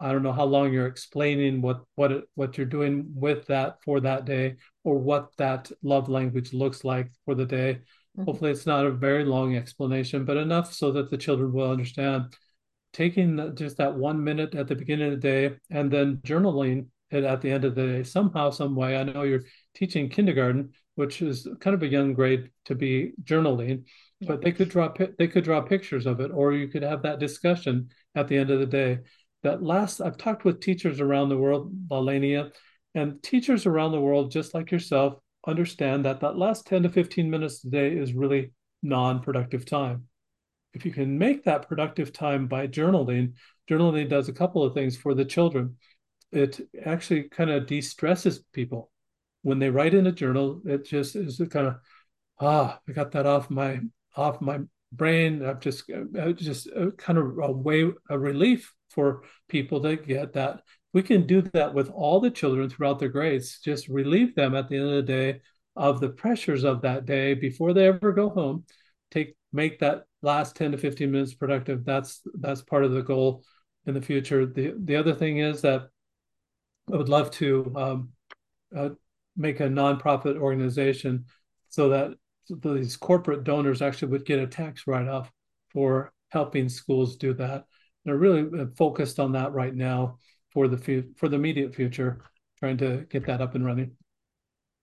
[0.00, 3.82] I don't know how long you're explaining what what it, what you're doing with that
[3.84, 7.80] for that day or what that love language looks like for the day
[8.18, 8.24] Mm-hmm.
[8.24, 12.36] Hopefully, it's not a very long explanation, but enough so that the children will understand.
[12.92, 17.24] Taking just that one minute at the beginning of the day and then journaling it
[17.24, 18.96] at the end of the day, somehow, some way.
[18.96, 19.44] I know you're
[19.74, 23.84] teaching kindergarten, which is kind of a young grade to be journaling,
[24.20, 24.28] yeah.
[24.28, 27.20] but they could draw they could draw pictures of it, or you could have that
[27.20, 28.98] discussion at the end of the day.
[29.44, 32.50] That last, I've talked with teachers around the world, Lalania,
[32.94, 35.14] and teachers around the world, just like yourself,
[35.46, 40.08] understand that that last 10 to 15 minutes a day is really non-productive time.
[40.74, 43.34] If you can make that productive time by journaling,
[43.70, 45.76] journaling does a couple of things for the children.
[46.32, 48.90] It actually kind of de-stresses people.
[49.42, 51.76] When they write in a journal, it just is kind of,
[52.40, 53.80] ah, I got that off my
[54.16, 54.60] off my
[54.92, 55.44] brain.
[55.44, 59.96] I've just uh, uh, just uh, kind of a way a relief for people to
[59.96, 60.62] get that
[60.92, 64.68] we can do that with all the children throughout their grades just relieve them at
[64.68, 65.40] the end of the day
[65.76, 68.64] of the pressures of that day before they ever go home
[69.10, 73.44] take make that last 10 to 15 minutes productive that's that's part of the goal
[73.86, 75.88] in the future the the other thing is that
[76.92, 78.08] i would love to um,
[78.76, 78.90] uh,
[79.36, 81.24] make a nonprofit organization
[81.68, 82.12] so that
[82.62, 85.30] these corporate donors actually would get a tax write-off
[85.68, 87.64] for helping schools do that
[88.04, 90.18] they're really uh, focused on that right now
[90.50, 92.22] for the for the immediate future,
[92.58, 93.92] trying to get that up and running.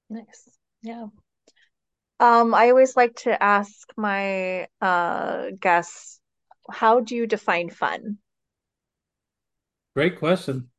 [0.10, 0.50] Nice.
[0.84, 1.08] Yeah.
[2.20, 6.22] Um, I always like to ask my uh, guests,
[6.70, 8.20] how do you define fun?
[9.96, 10.70] Great question.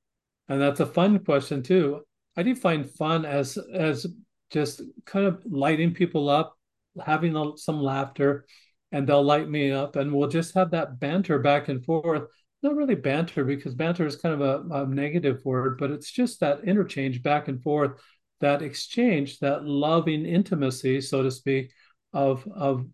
[0.49, 2.03] And that's a fun question too.
[2.37, 4.07] I define fun as as
[4.51, 6.57] just kind of lighting people up,
[7.05, 8.47] having some laughter,
[8.93, 12.29] and they'll light me up, and we'll just have that banter back and forth
[12.67, 16.41] not really banter because banter is kind of a, a, negative word, but it's just
[16.41, 17.93] that interchange back and forth,
[18.41, 21.73] that exchange, that loving intimacy, so to speak,
[22.13, 22.87] of of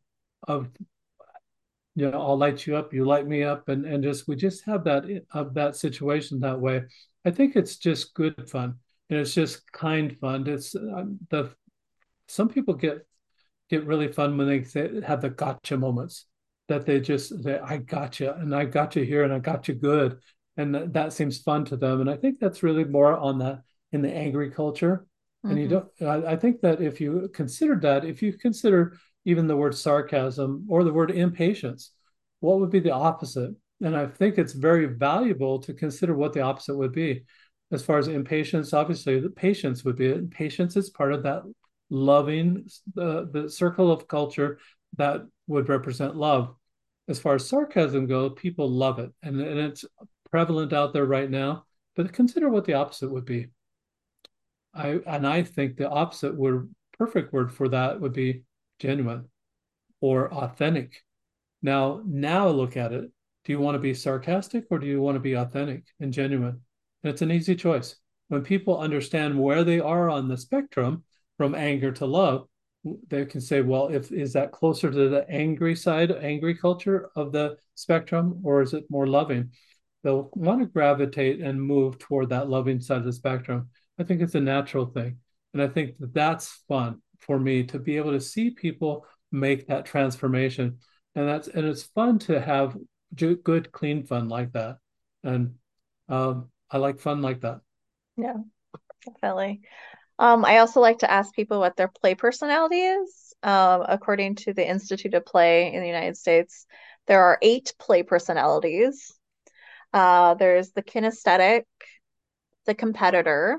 [0.49, 0.69] of
[1.95, 4.65] you know, I'll light you up, you light me up, and and just we just
[4.65, 6.83] have that of that situation that way.
[7.25, 8.77] I think it's just good fun,
[9.11, 10.47] and it's just kind fun.
[10.49, 11.55] It's uh, the
[12.29, 13.07] some people get
[13.71, 16.27] get really fun when they, they have the gotcha moments
[16.69, 19.75] that they just say, I gotcha," and I got you here, and I got you
[19.75, 20.19] good.
[20.57, 22.01] and th- that seems fun to them.
[22.01, 23.63] And I think that's really more on the
[23.93, 25.07] in the angry culture.
[25.45, 25.51] Mm-hmm.
[25.51, 26.05] And you mm-hmm.
[26.05, 26.27] don't.
[26.27, 30.67] I, I think that if you consider that, if you consider even the word sarcasm
[30.69, 31.93] or the word impatience,
[32.41, 33.55] what would be the opposite?
[33.83, 37.25] And I think it's very valuable to consider what the opposite would be.
[37.73, 40.31] As far as impatience, obviously, the patience would be it.
[40.31, 41.43] Patience is part of that
[41.91, 44.59] loving, the, the circle of culture
[44.97, 46.55] that would represent love.
[47.09, 49.11] As far as sarcasm goes, people love it.
[49.23, 49.85] And, and it's
[50.31, 51.65] prevalent out there right now.
[51.97, 53.49] But consider what the opposite would be.
[54.75, 58.45] I and I think the opposite word, perfect word for that would be
[58.79, 59.29] genuine
[60.01, 61.03] or authentic.
[61.61, 63.11] Now, now look at it.
[63.45, 66.61] Do you want to be sarcastic or do you want to be authentic and genuine?
[67.03, 67.97] And it's an easy choice.
[68.29, 71.05] When people understand where they are on the spectrum
[71.37, 72.47] from anger to love,
[73.09, 77.33] they can say, well, if is that closer to the angry side, angry culture of
[77.33, 79.51] the spectrum, or is it more loving?
[80.03, 83.69] They'll want to gravitate and move toward that loving side of the spectrum.
[83.99, 85.19] I think it's a natural thing.
[85.53, 89.69] And I think that that's fun for me to be able to see people make
[89.69, 90.79] that transformation.
[91.15, 92.77] And that's and it's fun to have
[93.15, 94.79] good, clean fun like that.
[95.25, 95.55] And
[96.09, 97.61] um, I like fun like that.
[98.17, 98.37] Yeah,
[99.05, 99.61] definitely.
[100.19, 103.33] Um, I also like to ask people what their play personality is.
[103.43, 106.67] Um, according to the Institute of Play in the United States,
[107.07, 109.13] there are eight play personalities.
[109.93, 111.65] Uh, there's the kinesthetic,
[112.67, 113.59] the competitor,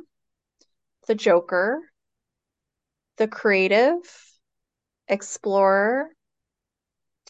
[1.08, 1.82] the joker,
[3.18, 3.98] the creative,
[5.08, 6.08] explorer,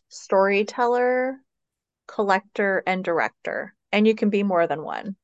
[0.10, 1.38] storyteller,
[2.08, 3.76] collector, and director.
[3.92, 5.16] And you can be more than one.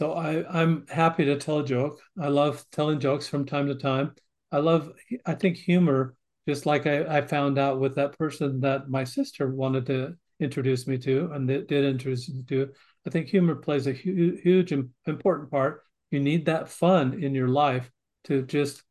[0.00, 2.00] So I, I'm happy to tell a joke.
[2.20, 4.14] I love telling jokes from time to time.
[4.52, 4.92] I love,
[5.24, 6.14] I think humor,
[6.46, 10.86] just like I, I found out with that person that my sister wanted to introduce
[10.86, 12.70] me to and did introduce me to.
[13.06, 14.72] I think humor plays a hu- huge,
[15.06, 15.82] important part.
[16.10, 17.90] You need that fun in your life
[18.24, 18.82] to just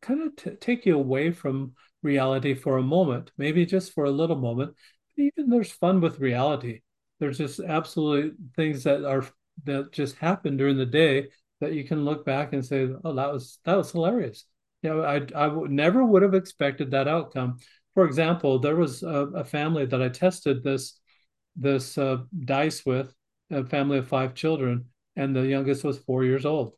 [0.00, 1.72] kind of t- take you away from
[2.02, 4.74] reality for a moment, maybe just for a little moment.
[5.16, 6.80] Even there's fun with reality.
[7.18, 9.24] There's just absolutely things that are
[9.64, 11.28] that just happen during the day
[11.60, 14.44] that you can look back and say, "Oh, that was that was hilarious."
[14.82, 17.58] You know, I I w- never would have expected that outcome.
[17.94, 21.00] For example, there was a, a family that I tested this
[21.56, 23.14] this uh, dice with,
[23.50, 24.86] a family of five children,
[25.16, 26.74] and the youngest was four years old,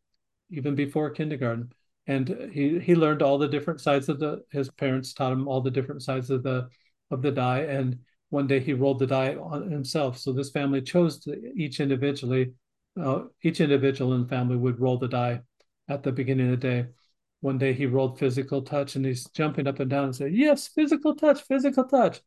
[0.50, 1.72] even before kindergarten.
[2.06, 4.44] And he he learned all the different sides of the.
[4.52, 6.68] His parents taught him all the different sides of the
[7.10, 7.98] of the die, and
[8.30, 10.18] one day he rolled the die on himself.
[10.18, 12.52] So this family chose to each individually
[13.00, 15.40] uh, each individual in the family would roll the die
[15.88, 16.86] at the beginning of the day.
[17.40, 20.68] One day he rolled physical touch and he's jumping up and down and said, Yes,
[20.68, 22.20] physical touch, physical touch.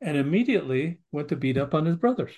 [0.00, 2.32] And immediately went to beat up on his brothers.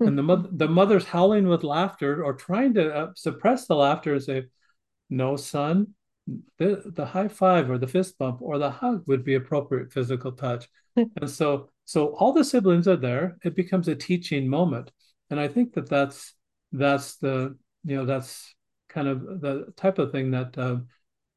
[0.00, 4.14] and the, mother, the mother's howling with laughter or trying to uh, suppress the laughter
[4.14, 4.44] and say,
[5.08, 5.94] No, son,
[6.58, 10.32] the, the high five or the fist bump or the hug would be appropriate physical
[10.32, 10.68] touch.
[10.94, 13.38] and so, so all the siblings are there.
[13.42, 14.90] It becomes a teaching moment.
[15.30, 16.34] And I think that that's
[16.70, 18.54] that's the you know that's
[18.90, 20.76] kind of the type of thing that uh,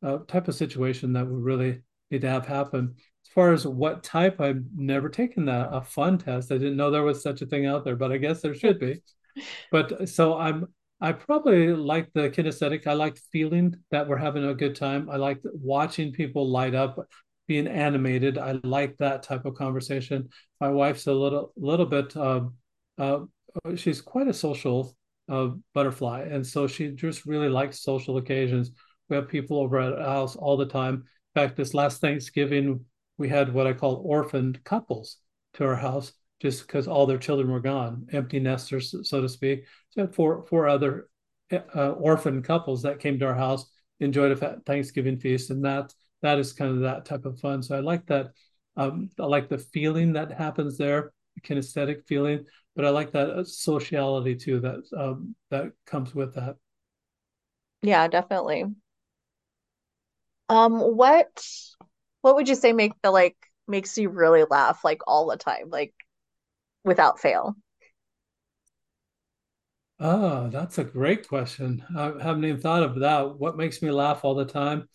[0.04, 2.95] uh, type of situation that we really need to have happen.
[2.97, 6.52] As far as what type, I've never taken that a fun test.
[6.52, 8.78] I didn't know there was such a thing out there, but I guess there should
[8.78, 9.02] be.
[9.72, 10.68] but so I'm
[10.99, 12.88] I probably like the kinesthetic.
[12.88, 15.10] I like feeling that we're having a good time.
[15.10, 16.99] I like watching people light up,
[17.47, 18.37] being animated.
[18.37, 20.29] I like that type of conversation.
[20.59, 22.15] My wife's a little little bit.
[22.15, 22.41] Uh,
[22.97, 23.19] uh,
[23.75, 24.95] she's quite a social
[25.29, 28.71] uh, butterfly, and so she just really likes social occasions.
[29.09, 31.03] We have people over at our house all the time.
[31.35, 32.85] In fact, this last Thanksgiving,
[33.17, 35.17] we had what I call orphaned couples
[35.55, 39.65] to our house, just because all their children were gone, empty nesters, so to speak.
[39.89, 41.09] So four four other
[41.51, 43.69] uh, couples that came to our house,
[43.99, 47.63] enjoyed a Thanksgiving feast, and that that is kind of that type of fun.
[47.63, 48.32] So I like that.
[48.78, 53.30] Um, I like the feeling that happens there, the kinesthetic feeling but I like that
[53.30, 56.55] uh, sociality too that um, that comes with that.
[57.84, 58.65] Yeah, definitely.
[60.49, 61.45] Um, what
[62.22, 65.69] what would you say make the like makes you really laugh like all the time,
[65.69, 65.93] like
[66.86, 67.55] without fail?
[69.99, 71.86] Oh, that's a great question.
[71.95, 73.38] I haven't even thought of that.
[73.39, 74.88] What makes me laugh all the time?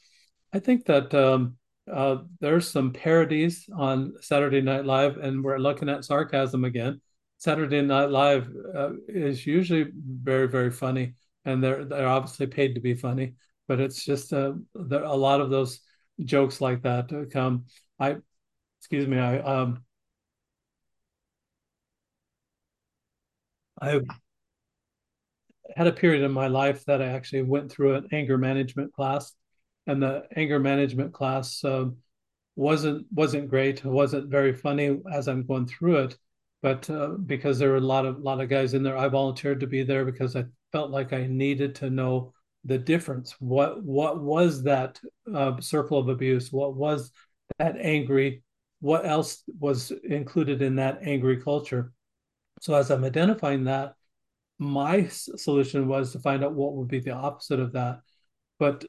[0.57, 1.59] I think that um,
[1.93, 7.03] uh, there's some parodies on Saturday Night Live, and we're looking at sarcasm again.
[7.37, 11.13] Saturday Night Live uh, is usually very very funny,
[11.45, 13.35] and they're they're obviously paid to be funny.
[13.69, 15.81] But it's just uh, there a lot of those
[16.25, 17.67] jokes like that come.
[18.01, 18.17] I
[18.81, 19.19] excuse me.
[19.19, 19.85] I um
[23.81, 24.01] I
[25.77, 29.33] had a period in my life that I actually went through an anger management class,
[29.87, 31.97] and the anger management class um,
[32.57, 33.79] wasn't wasn't great.
[33.79, 36.19] It wasn't very funny as I'm going through it,
[36.63, 39.61] but uh, because there were a lot of lot of guys in there, I volunteered
[39.61, 42.33] to be there because I felt like I needed to know
[42.65, 43.37] the difference.
[43.39, 45.01] What what was that
[45.33, 46.53] uh, circle of abuse?
[46.53, 47.13] What was
[47.59, 48.43] that angry?
[48.81, 51.93] What else was included in that angry culture?
[52.61, 53.95] So as I'm identifying that,
[54.59, 58.01] my solution was to find out what would be the opposite of that.
[58.59, 58.85] But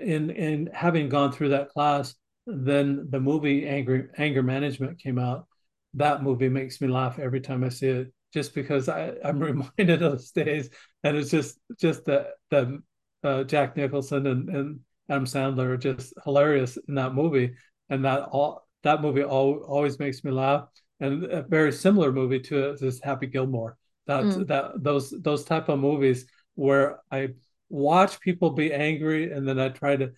[0.00, 2.14] in in having gone through that class,
[2.46, 5.46] then the movie Anger Anger Management came out.
[5.94, 9.38] That movie makes me laugh every time I see it, just because I, I'm
[9.78, 10.70] reminded of those days,
[11.02, 12.82] and it's just just the the
[13.22, 17.54] uh, Jack Nicholson and, and Adam Sandler are just hilarious in that movie,
[17.88, 20.68] and that all that movie all, always makes me laugh.
[21.00, 23.76] And a very similar movie to it is Happy Gilmore
[24.06, 24.46] that mm.
[24.46, 27.30] that those those type of movies where I
[27.68, 30.12] watch people be angry and then I try to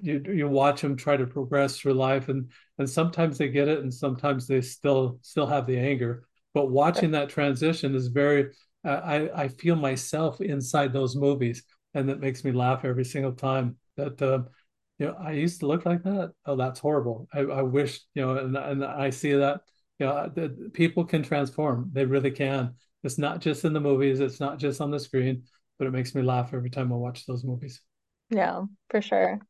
[0.00, 3.80] you you watch them try to progress through life and and sometimes they get it
[3.80, 6.24] and sometimes they still still have the anger.
[6.54, 8.50] But watching that transition is very
[8.84, 11.62] I I feel myself inside those movies
[11.94, 14.42] and that makes me laugh every single time that uh,
[14.98, 16.32] you know I used to look like that.
[16.46, 17.28] Oh that's horrible.
[17.32, 19.60] I, I wish you know and, and I see that
[19.98, 21.90] you know the, people can transform.
[21.92, 22.74] They really can.
[23.02, 25.44] It's not just in the movies, it's not just on the screen,
[25.80, 27.80] but it makes me laugh every time I watch those movies.
[28.28, 29.40] Yeah, for sure.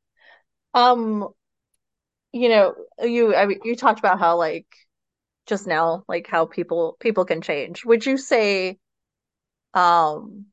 [0.75, 1.29] Um,
[2.33, 4.67] you know, you I mean you talked about how like
[5.47, 7.85] just now, like how people people can change.
[7.85, 8.79] Would you say
[9.75, 10.47] um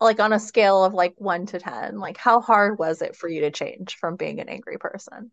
[0.00, 3.28] like on a scale of like one to ten, like how hard was it for
[3.28, 5.32] you to change from being an angry person?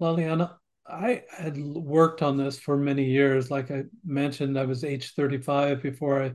[0.00, 0.56] Liliana,
[0.86, 3.50] I had worked on this for many years.
[3.50, 6.32] Like I mentioned, I was age 35 before I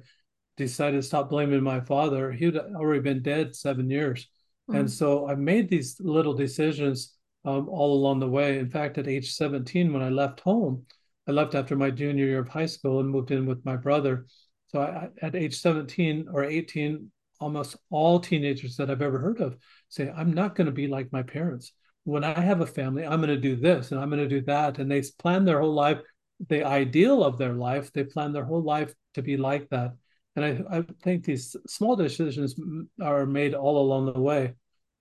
[0.57, 2.31] decided to stop blaming my father.
[2.31, 4.27] He'd already been dead seven years.
[4.69, 4.79] Mm-hmm.
[4.79, 8.59] And so I made these little decisions um, all along the way.
[8.59, 10.85] In fact, at age 17, when I left home,
[11.27, 14.25] I left after my junior year of high school and moved in with my brother.
[14.67, 19.57] So I, at age 17 or 18, almost all teenagers that I've ever heard of
[19.89, 21.73] say, I'm not going to be like my parents
[22.03, 24.41] when I have a family, I'm going to do this and I'm going to do
[24.45, 24.79] that.
[24.79, 25.99] And they plan their whole life,
[26.47, 29.91] the ideal of their life, they plan their whole life to be like that.
[30.35, 32.55] And I, I think these small decisions
[33.01, 34.53] are made all along the way.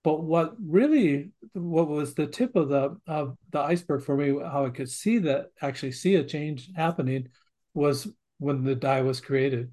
[0.02, 4.66] But what really, what was the tip of the of the iceberg for me, how
[4.66, 7.28] I could see that actually see a change happening,
[7.74, 8.08] was
[8.38, 9.72] when the die was created,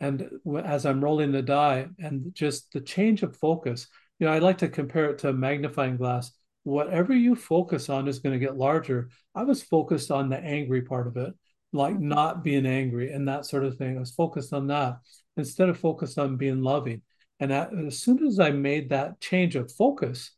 [0.00, 0.28] and
[0.64, 3.86] as I'm rolling the die, and just the change of focus.
[4.18, 6.32] You know, I like to compare it to a magnifying glass
[6.68, 9.08] whatever you focus on is going to get larger.
[9.34, 11.34] I was focused on the angry part of it,
[11.72, 12.08] like mm-hmm.
[12.08, 13.96] not being angry and that sort of thing.
[13.96, 14.96] I was focused on that
[15.36, 17.02] instead of focused on being loving.
[17.40, 20.32] And as soon as I made that change of focus,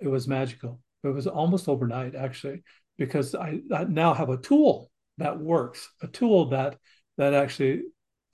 [0.00, 0.80] it was magical.
[1.04, 2.62] It was almost overnight, actually,
[2.96, 6.78] because I, I now have a tool that works, a tool that
[7.18, 7.82] that actually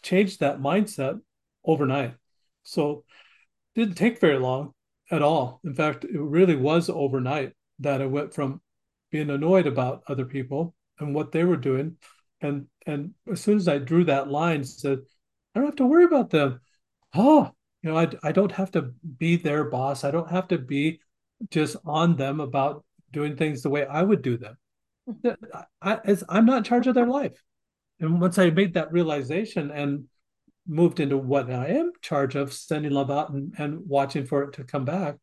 [0.02, 1.18] changed that mindset
[1.64, 2.14] overnight.
[2.62, 3.04] So
[3.74, 4.74] it didn't take very long
[5.10, 5.60] at all.
[5.64, 8.60] In fact, it really was overnight that I went from
[9.10, 11.96] being annoyed about other people and what they were doing,
[12.40, 15.00] and and as soon as I drew that line, said,
[15.54, 16.60] I don't have to worry about them.
[17.14, 17.50] Oh,
[17.82, 20.04] you know, I I don't have to be their boss.
[20.04, 21.00] I don't have to be
[21.50, 24.56] just on them about doing things the way I would do them.
[25.24, 27.42] I, I, I'm not in charge of their life.
[28.00, 30.04] And once I made that realization and
[30.66, 34.44] moved into what I am in charge of, sending love out and, and watching for
[34.44, 35.16] it to come back,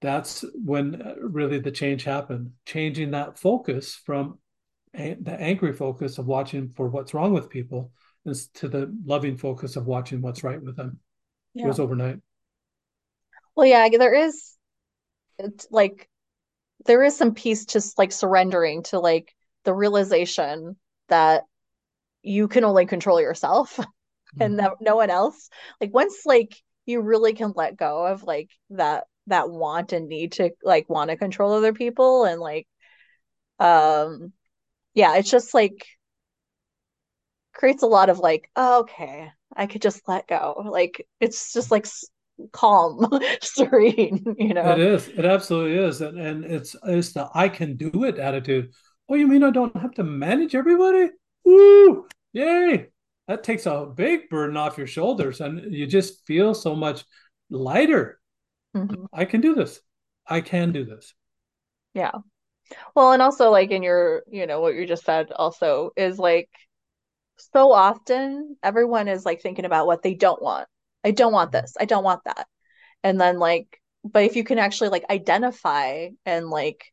[0.00, 2.52] that's when uh, really the change happened.
[2.66, 4.38] Changing that focus from
[4.94, 7.92] the angry focus of watching for what's wrong with people
[8.24, 10.98] is to the loving focus of watching what's right with them.
[11.54, 11.64] Yeah.
[11.64, 12.18] It was overnight.
[13.54, 14.56] Well, yeah, there is
[15.70, 16.08] like
[16.86, 19.34] there is some peace just like surrendering to like
[19.64, 20.76] the realization
[21.08, 21.44] that
[22.22, 23.78] you can only control yourself
[24.40, 25.48] and no, no one else
[25.80, 26.54] like once like
[26.86, 31.10] you really can let go of like that that want and need to like want
[31.10, 32.66] to control other people and like
[33.58, 34.32] um
[34.98, 35.86] yeah it's just like
[37.54, 40.62] creates a lot of like oh, okay i could just let go.
[40.68, 41.86] Like it's just like
[42.52, 43.08] calm
[43.40, 44.72] serene you know?
[44.72, 45.08] It is.
[45.08, 48.72] It absolutely is and and it's it's the i can do it attitude.
[49.08, 51.10] Oh you mean i don't have to manage everybody?
[51.44, 52.06] Woo!
[52.32, 52.88] yay!
[53.28, 57.04] That takes a big burden off your shoulders and you just feel so much
[57.50, 58.20] lighter.
[58.76, 59.04] Mm-hmm.
[59.12, 59.80] i can do this.
[60.26, 61.14] I can do this.
[61.94, 62.18] Yeah
[62.94, 66.48] well and also like in your you know what you just said also is like
[67.38, 70.68] so often everyone is like thinking about what they don't want.
[71.04, 71.62] I don't want mm-hmm.
[71.62, 71.76] this.
[71.78, 72.46] I don't want that.
[73.02, 76.84] And then like, but if you can actually like identify and like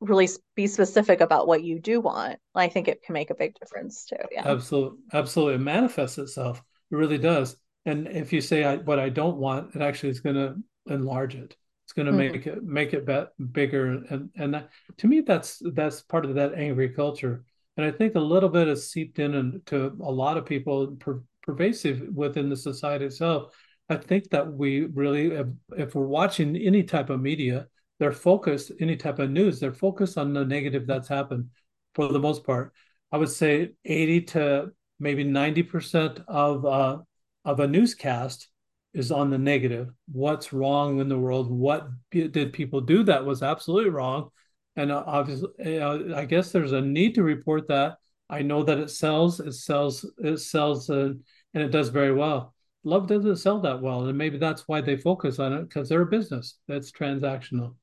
[0.00, 3.54] really be specific about what you do want, I think it can make a big
[3.58, 4.16] difference too.
[4.30, 4.48] Yeah.
[4.48, 4.98] Absolutely.
[5.12, 5.54] Absolutely.
[5.54, 6.62] It manifests itself.
[6.90, 7.56] It really does.
[7.84, 10.56] And if you say I, what I don't want, it actually is going to
[10.86, 11.56] enlarge it.
[11.92, 12.32] It's going to mm-hmm.
[12.32, 14.02] make it make it be- bigger.
[14.08, 17.44] And and that, to me, that's that's part of that angry culture
[17.76, 21.22] and I think a little bit has seeped in into a lot of people, per,
[21.42, 23.54] pervasive within the society itself.
[23.88, 27.68] I think that we really, if, if we're watching any type of media,
[27.98, 31.48] they're focused, any type of news, they're focused on the negative that's happened
[31.94, 32.72] for the most part.
[33.10, 36.98] I would say 80 to maybe 90% of, uh,
[37.44, 38.48] of a newscast
[38.94, 39.88] is on the negative.
[40.10, 41.50] What's wrong in the world?
[41.50, 44.30] What did people do that was absolutely wrong?
[44.76, 47.98] and uh, obviously, uh, I guess there's a need to report that.
[48.30, 51.12] I know that it sells, it sells, it sells, uh,
[51.54, 52.54] and it does very well.
[52.84, 56.02] Love doesn't sell that well, and maybe that's why they focus on it because they're
[56.02, 57.74] a business that's transactional,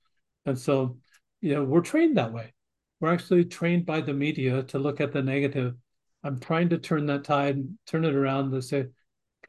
[0.45, 0.97] and so
[1.41, 2.53] you know we're trained that way.
[2.99, 5.75] We're actually trained by the media to look at the negative.
[6.23, 8.87] I'm trying to turn that tide, turn it around to say,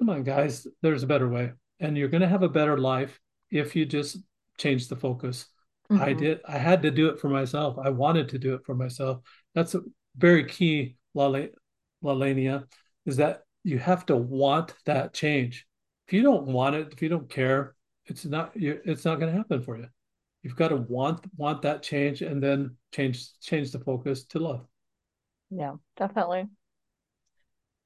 [0.00, 3.20] come on, guys, there's a better way, and you're going to have a better life
[3.50, 4.18] if you just
[4.58, 5.46] change the focus
[5.90, 6.02] Mm-hmm.
[6.02, 6.40] I did.
[6.46, 7.76] I had to do it for myself.
[7.82, 9.18] I wanted to do it for myself.
[9.54, 9.80] That's a
[10.16, 12.64] very key, Lalania,
[13.06, 15.66] is that you have to want that change.
[16.06, 17.74] If you don't want it, if you don't care,
[18.06, 18.52] it's not.
[18.54, 19.88] It's not going to happen for you.
[20.42, 24.66] You've got to want want that change, and then change change the focus to love.
[25.50, 26.46] Yeah, definitely.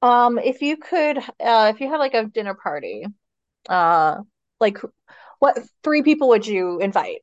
[0.04, 3.06] Um, if you could, uh, if you had like a dinner party,
[3.70, 4.18] uh,
[4.60, 4.76] like
[5.38, 7.22] what three people would you invite?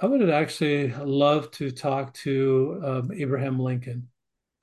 [0.00, 4.06] I would actually love to talk to um, Abraham Lincoln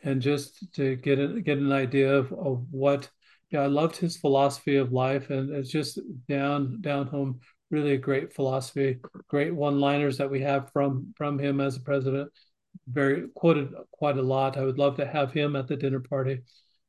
[0.04, 3.10] and just to get a, get an idea of, of what
[3.50, 7.98] yeah I loved his philosophy of life and it's just down down home really a
[7.98, 12.32] great philosophy great one liners that we have from from him as a president
[12.88, 16.42] very quoted quite a lot I would love to have him at the dinner party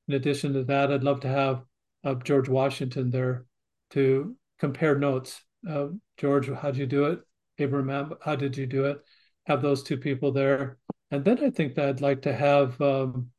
[0.09, 1.63] in addition to that I'd love to have
[2.05, 3.47] uh, George Washington there
[3.91, 7.21] to compare notes uh, George how'd you do it
[7.59, 9.01] Abraham, how did you do it?
[9.47, 10.79] Have those two people there,
[11.11, 12.81] and then I think that I'd like to have.
[12.81, 13.31] Um,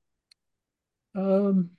[1.16, 1.72] um,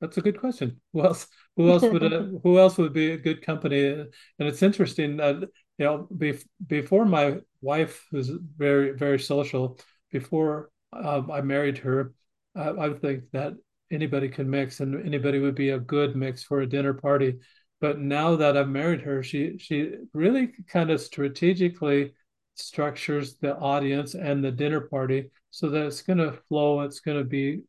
[0.00, 0.80] that's a good question.
[0.92, 1.26] Who else?
[1.56, 2.02] Who else would?
[2.02, 3.86] Uh, who else would be a good company?
[3.86, 5.48] And it's interesting that
[5.78, 9.78] you know, be, before my wife, who's very very social,
[10.10, 12.12] before um, I married her,
[12.54, 13.54] I, I think that
[13.90, 17.38] anybody can mix, and anybody would be a good mix for a dinner party
[17.82, 22.14] but now that I've married her, she she really kind of strategically
[22.54, 26.82] structures the audience and the dinner party so that it's going to flow.
[26.82, 27.62] It's going to be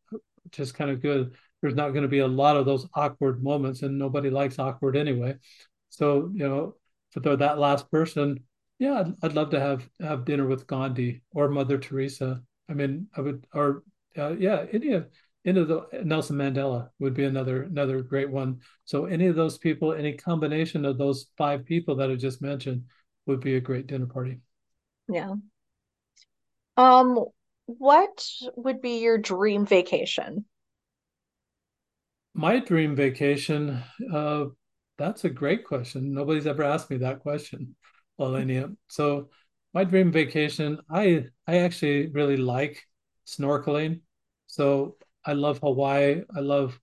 [0.51, 1.33] just kind of good.
[1.61, 4.95] There's not going to be a lot of those awkward moments, and nobody likes awkward
[4.95, 5.35] anyway.
[5.89, 6.75] So you know,
[7.13, 8.39] for the, that last person,
[8.79, 12.41] yeah, I'd, I'd love to have have dinner with Gandhi or Mother Teresa.
[12.69, 13.83] I mean, I would, or
[14.17, 15.07] uh, yeah, any of
[15.45, 18.61] into the Nelson Mandela would be another another great one.
[18.85, 22.83] So any of those people, any combination of those five people that I just mentioned
[23.25, 24.39] would be a great dinner party.
[25.09, 25.33] Yeah.
[26.77, 27.25] Um,
[27.65, 30.45] what would be your dream vacation?
[32.33, 34.45] My dream vacation, uh,
[34.97, 36.13] that's a great question.
[36.13, 37.75] Nobody's ever asked me that question,
[38.19, 38.75] Alenia.
[38.87, 39.29] So
[39.73, 42.83] my dream vacation, I I actually really like
[43.25, 44.01] snorkeling.
[44.47, 46.21] So I love Hawaii.
[46.35, 46.79] I love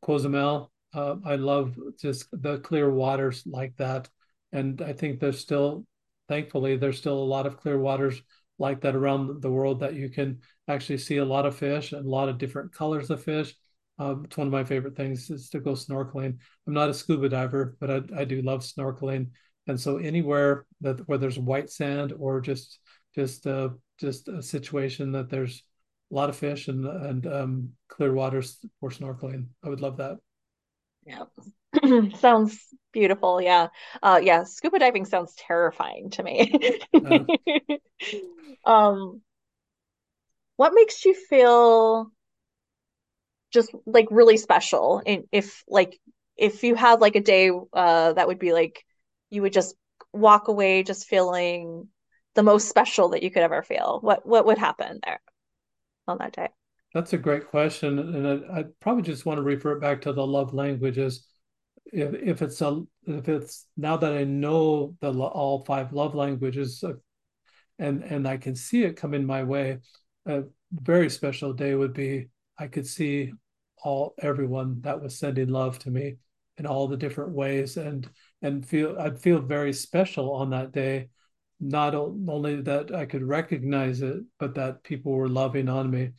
[0.00, 0.72] Cozumel.
[0.94, 4.08] Uh, I love just the clear waters like that.
[4.52, 5.86] And I think there's still,
[6.28, 8.22] thankfully, there's still a lot of clear waters
[8.58, 12.04] like that around the world that you can actually see a lot of fish and
[12.04, 13.54] a lot of different colors of fish.
[13.98, 16.38] Um, it's one of my favorite things is to go snorkeling.
[16.66, 19.28] I'm not a scuba diver, but I, I do love snorkeling.
[19.66, 22.78] And so anywhere that where there's white sand or just
[23.14, 25.62] just uh, just a situation that there's
[26.10, 29.46] a lot of fish and and um, clear waters for snorkeling.
[29.62, 30.16] I would love that.
[31.04, 31.24] Yeah.
[32.18, 32.58] sounds
[32.92, 33.40] beautiful.
[33.40, 33.68] Yeah.
[34.02, 36.80] Uh yeah, scuba diving sounds terrifying to me.
[38.64, 39.22] um
[40.56, 42.10] what makes you feel
[43.52, 45.98] just like really special and if like
[46.36, 48.84] if you had like a day uh that would be like
[49.30, 49.74] you would just
[50.12, 51.88] walk away just feeling
[52.34, 55.20] the most special that you could ever feel what what would happen there
[56.08, 56.48] on that day?
[56.94, 60.26] That's a great question, and I, I probably just want to refer back to the
[60.26, 61.26] love languages.
[61.86, 66.82] If if it's a if it's now that I know the all five love languages,
[66.84, 66.94] uh,
[67.78, 69.78] and and I can see it coming my way,
[70.26, 72.28] a very special day would be
[72.58, 73.32] I could see
[73.82, 76.16] all everyone that was sending love to me
[76.58, 77.76] in all the different ways.
[77.76, 78.08] And
[78.42, 81.08] and feel I'd feel very special on that day.
[81.60, 86.10] Not only that I could recognize it but that people were loving on me.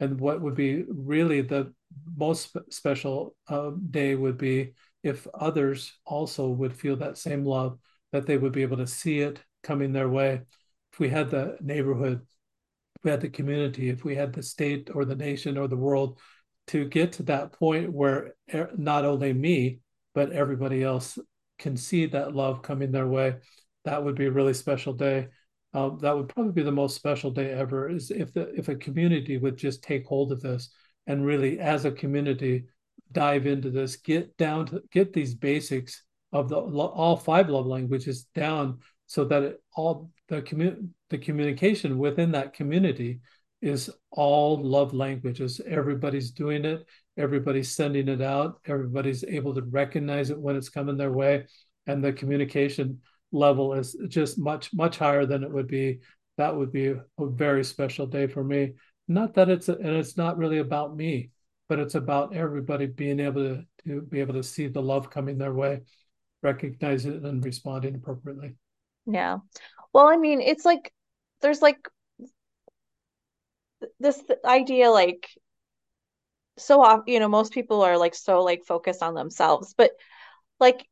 [0.00, 1.72] And what would be really the
[2.16, 7.78] most special uh, day would be if others also would feel that same love
[8.12, 10.42] that they would be able to see it coming their way.
[10.92, 12.22] If we had the neighborhood
[12.96, 15.76] if we had the community if we had the state or the nation or the
[15.76, 16.18] world
[16.68, 18.34] to get to that point where
[18.76, 19.80] not only me
[20.14, 21.18] but everybody else
[21.58, 23.34] can see that love coming their way
[23.88, 25.28] that would be a really special day.
[25.74, 28.74] Um, that would probably be the most special day ever is if the if a
[28.74, 30.70] community would just take hold of this
[31.06, 32.64] and really as a community
[33.12, 38.26] dive into this get down to get these basics of the all five love languages
[38.34, 43.20] down so that it, all the commu- the communication within that community
[43.60, 45.60] is all love languages.
[45.66, 46.86] Everybody's doing it.
[47.16, 48.60] Everybody's sending it out.
[48.66, 51.46] Everybody's able to recognize it when it's coming their way.
[51.86, 53.00] And the communication
[53.32, 56.00] level is just much much higher than it would be.
[56.36, 58.74] That would be a, very special day for me.
[59.08, 61.30] Not that it's a, and it's not really about me
[61.68, 65.38] but it's about everybody being able to, to be able to see the love coming
[65.38, 65.80] their way
[66.42, 68.54] recognize it and responding appropriately.
[69.06, 69.38] Yeah.
[69.92, 70.92] Well i mean it's like
[71.40, 71.78] there's like
[74.00, 75.28] this idea like
[76.56, 79.92] so often you know most people are like so like focused on themselves but
[80.58, 80.86] like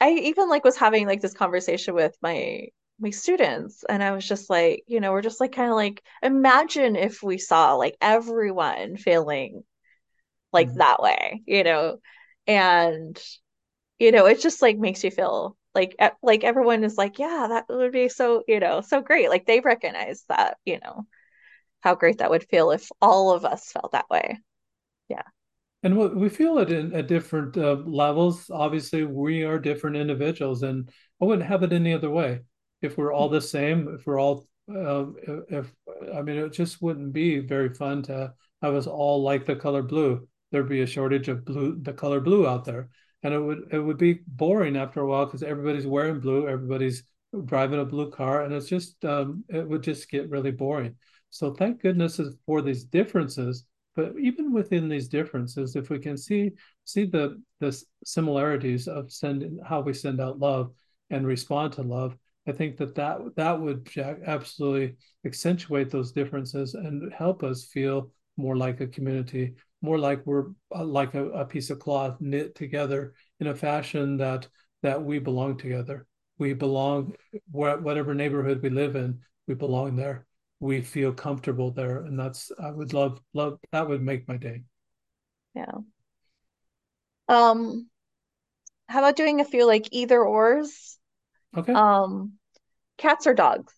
[0.00, 4.26] I even like was having like this conversation with my my students and I was
[4.26, 7.96] just like, you know, we're just like kind of like imagine if we saw like
[8.00, 9.62] everyone feeling
[10.52, 10.78] like mm-hmm.
[10.78, 11.98] that way, you know.
[12.46, 13.18] And
[13.98, 17.66] you know, it just like makes you feel like like everyone is like, yeah, that
[17.68, 19.28] would be so, you know, so great.
[19.28, 21.06] Like they recognize that, you know,
[21.80, 24.38] how great that would feel if all of us felt that way.
[25.08, 25.22] Yeah.
[25.82, 28.50] And we feel it in, at different uh, levels.
[28.50, 32.40] Obviously we are different individuals and i wouldn't have it any other way.
[32.82, 35.06] If we're all the same if we're all uh,
[35.48, 35.72] if
[36.14, 39.82] i mean it just wouldn't be very fun to have us all like the color
[39.82, 40.28] blue.
[40.52, 42.90] There'd be a shortage of blue the color blue out there.
[43.22, 47.04] And it would it would be boring after a while because everybody's wearing blue everybody's
[47.44, 50.96] driving a blue car and it's just um, it would just get really boring
[51.30, 53.64] so thank goodness for these differences
[53.96, 56.52] but even within these differences, if we can see
[56.84, 60.72] see the the similarities of sending how we send out love
[61.10, 62.16] and respond to love,
[62.46, 63.90] I think that that that would
[64.26, 70.46] absolutely accentuate those differences and help us feel more like a community, more like we're
[70.74, 74.48] uh, like a, a piece of cloth knit together in a fashion that
[74.82, 76.06] that we belong together.
[76.38, 77.14] We belong
[77.50, 80.26] whatever neighborhood we live in, we belong there
[80.60, 84.62] we feel comfortable there and that's i would love love that would make my day.
[85.54, 85.72] Yeah.
[87.28, 87.88] Um
[88.88, 90.98] how about doing a few like either ors
[91.56, 91.72] okay.
[91.72, 92.34] Um
[92.98, 93.72] cats or dogs?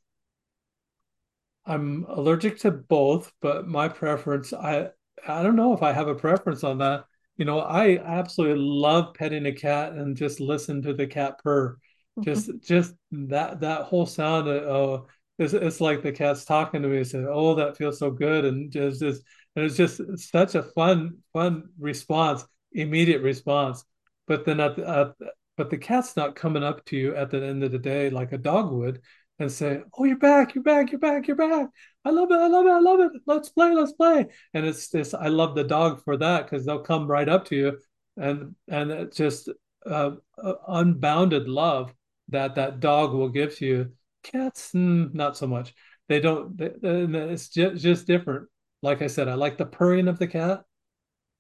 [1.65, 4.89] I'm allergic to both but my preference i
[5.27, 7.05] i don't know if i have a preference on that.
[7.37, 11.79] You know i absolutely love petting a cat and just listen to the cat purr.
[12.21, 15.05] Just just that that whole sound of uh,
[15.43, 18.45] it's, it's like the cat's talking to me and said, "Oh, that feels so good,"
[18.45, 19.23] and just, just
[19.57, 23.85] and it's just such a fun fun response, immediate response.
[24.27, 27.45] But then at the, at, but the cat's not coming up to you at the
[27.45, 29.01] end of the day like a dog would
[29.39, 31.69] and say, "Oh, you're back, you're back, you're back, you're back.
[32.05, 33.13] I love it, I love it, I love it.
[33.27, 35.15] Let's play, let's play." And it's this.
[35.15, 37.79] I love the dog for that because they'll come right up to you,
[38.17, 39.49] and and it's just
[39.87, 40.13] uh,
[40.43, 41.95] uh, unbounded love
[42.29, 43.93] that that dog will give to you
[44.23, 45.75] Cats, mm, not so much.
[46.09, 46.57] They don't.
[46.57, 48.49] They, it's just, just different.
[48.83, 50.65] Like I said, I like the purring of the cat,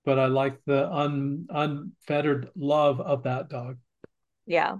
[0.04, 3.78] but I like the un, unfettered love of that dog.
[4.46, 4.76] Yeah.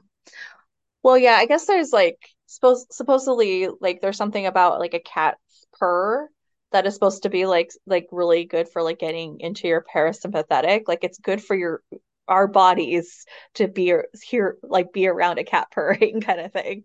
[1.03, 1.35] Well, yeah.
[1.35, 6.29] I guess there's like suppose supposedly like there's something about like a cat's purr
[6.73, 10.83] that is supposed to be like like really good for like getting into your parasympathetic.
[10.87, 11.83] Like it's good for your
[12.29, 16.85] our bodies to be here like be around a cat purring kind of thing.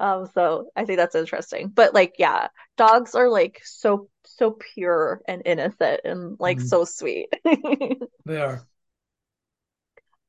[0.00, 1.68] Um, so I think that's interesting.
[1.68, 2.48] But like, yeah,
[2.78, 6.66] dogs are like so so pure and innocent and like mm-hmm.
[6.66, 7.28] so sweet.
[8.24, 8.66] they are.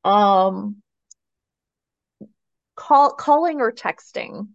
[0.04, 0.82] Um
[2.76, 4.48] call calling or texting.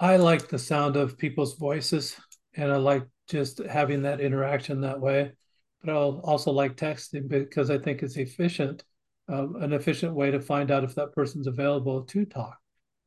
[0.00, 2.16] I like the sound of people's voices
[2.54, 5.32] and I like just having that interaction that way.
[5.82, 8.82] But I'll also like texting because I think it's efficient
[9.28, 12.58] um, an efficient way to find out if that person's available to talk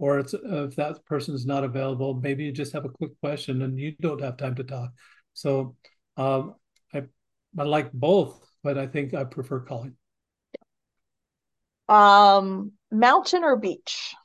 [0.01, 3.61] or it's if that person is not available, maybe you just have a quick question
[3.61, 4.89] and you don't have time to talk.
[5.33, 5.75] So
[6.17, 6.55] um,
[6.91, 7.03] I
[7.57, 9.95] I like both, but I think I prefer calling.
[11.87, 14.15] Um, mountain or beach?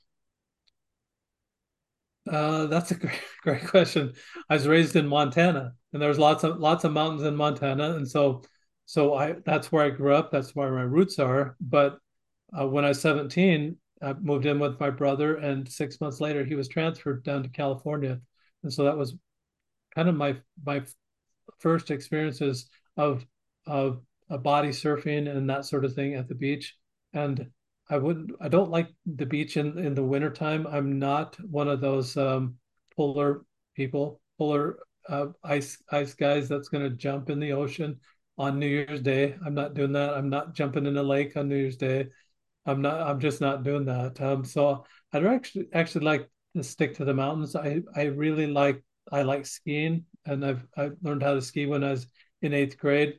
[2.31, 4.15] Uh, that's a great, great question.
[4.49, 8.09] I was raised in Montana, and there's lots of lots of mountains in Montana, and
[8.09, 8.43] so
[8.87, 10.31] so I that's where I grew up.
[10.31, 11.57] That's where my roots are.
[11.61, 11.99] But
[12.59, 16.45] uh, when I was 17, I moved in with my brother, and six months later,
[16.45, 18.21] he was transferred down to California,
[18.63, 19.17] and so that was
[19.95, 20.83] kind of my my
[21.59, 23.27] first experiences of
[23.67, 26.77] of a body surfing and that sort of thing at the beach.
[27.13, 27.51] And
[27.91, 30.65] I wouldn't I don't like the beach in in the wintertime.
[30.67, 32.57] I'm not one of those um,
[32.95, 34.79] polar people, polar
[35.09, 37.99] uh, ice ice guys that's going to jump in the ocean
[38.39, 39.37] on New Year's Day.
[39.45, 40.15] I'm not doing that.
[40.15, 42.09] I'm not jumping in a lake on New Year's Day.
[42.67, 43.01] I'm not.
[43.01, 44.21] I'm just not doing that.
[44.21, 47.55] Um, so I'd actually actually like to stick to the mountains.
[47.57, 48.83] I I really like
[49.13, 52.07] I like skiing, and I've I learned how to ski when I was
[52.43, 53.19] in eighth grade,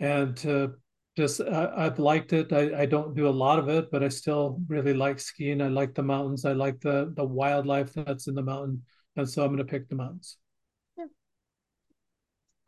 [0.00, 0.74] and to
[1.16, 2.52] just I, have liked it.
[2.52, 5.60] I, I don't do a lot of it, but I still really like skiing.
[5.60, 6.44] I like the mountains.
[6.44, 8.82] I like the the wildlife that's in the mountain,
[9.16, 10.38] and so I'm going to pick the mountains.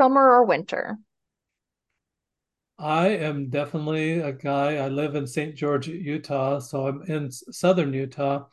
[0.01, 0.99] Summer or winter?
[2.79, 4.77] I am definitely a guy.
[4.77, 5.55] I live in St.
[5.55, 8.47] George, Utah, so I'm in southern Utah,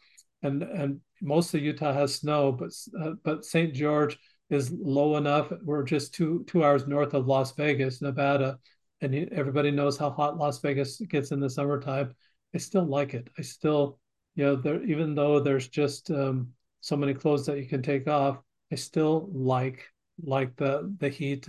[0.43, 2.69] and and most of Utah has snow, but
[3.01, 3.73] uh, but St.
[3.73, 4.17] George
[4.49, 5.51] is low enough.
[5.63, 8.59] We're just two two hours north of Las Vegas, Nevada,
[9.01, 12.13] and everybody knows how hot Las Vegas gets in the summertime.
[12.53, 13.27] I still like it.
[13.39, 13.99] I still,
[14.35, 16.49] you know, there even though there's just um,
[16.79, 18.37] so many clothes that you can take off,
[18.71, 19.87] I still like
[20.23, 21.47] like the the heat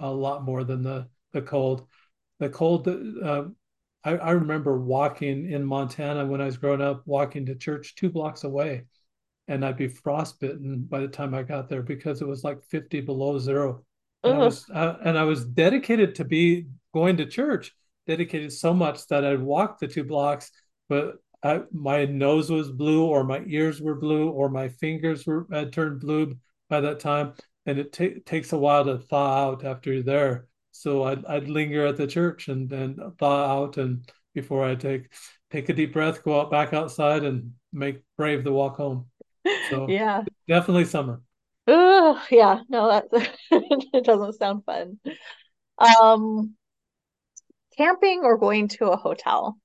[0.00, 1.86] a lot more than the the cold.
[2.42, 2.88] The cold.
[2.88, 3.44] Uh,
[4.02, 8.10] I, I remember walking in Montana when I was growing up, walking to church two
[8.10, 8.86] blocks away,
[9.46, 13.00] and I'd be frostbitten by the time I got there because it was like 50
[13.02, 13.84] below zero.
[14.24, 17.76] And I was uh, and I was dedicated to be going to church,
[18.08, 20.50] dedicated so much that I'd walk the two blocks,
[20.88, 25.46] but I, my nose was blue, or my ears were blue, or my fingers were
[25.52, 26.36] had turned blue
[26.68, 27.34] by that time,
[27.66, 30.46] and it t- takes a while to thaw out after you're there.
[30.72, 35.12] So I'd, I'd linger at the church and then thaw out, and before I take
[35.50, 39.06] take a deep breath, go out back outside, and make brave the walk home.
[39.60, 41.22] So yeah, definitely summer.
[41.68, 43.06] Oh yeah, no, that
[43.50, 44.98] it doesn't sound fun.
[45.78, 46.56] Um,
[47.76, 49.58] camping or going to a hotel?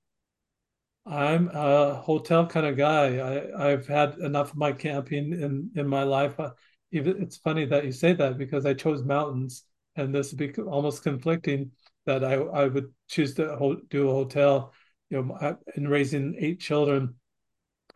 [1.06, 3.18] I'm a hotel kind of guy.
[3.18, 6.38] I, I've had enough of my camping in, in my life.
[6.38, 6.50] Uh,
[6.92, 9.64] even it's funny that you say that because I chose mountains,
[9.98, 11.72] and this would be almost conflicting
[12.06, 14.72] that I I would choose to ho- do a hotel.
[15.10, 17.14] You know, in raising eight children,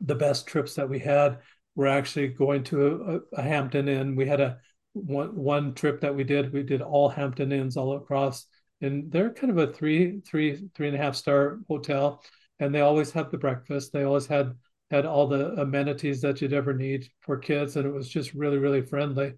[0.00, 1.40] the best trips that we had
[1.74, 4.16] were actually going to a, a Hampton Inn.
[4.16, 4.59] We had a
[4.92, 6.53] one one trip that we did.
[6.53, 8.46] We did all Hampton Inns all across
[8.82, 12.22] and they're kind of a three, three, three and a half star hotel,
[12.59, 13.92] and they always have the breakfast.
[13.92, 14.55] They always had
[14.90, 18.59] had all the amenities that you'd ever need for kids, and it was just really,
[18.59, 19.34] really friendly.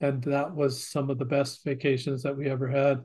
[0.00, 3.04] And that was some of the best vacations that we ever had.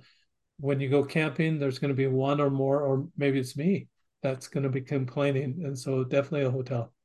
[0.59, 3.87] When you go camping, there's going to be one or more, or maybe it's me
[4.21, 6.93] that's going to be complaining, and so definitely a hotel.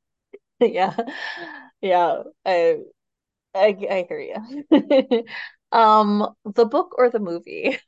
[0.60, 0.96] Yeah,
[1.80, 2.78] yeah, I,
[3.54, 5.24] I, I hear you.
[5.72, 7.78] um, the book or the movie?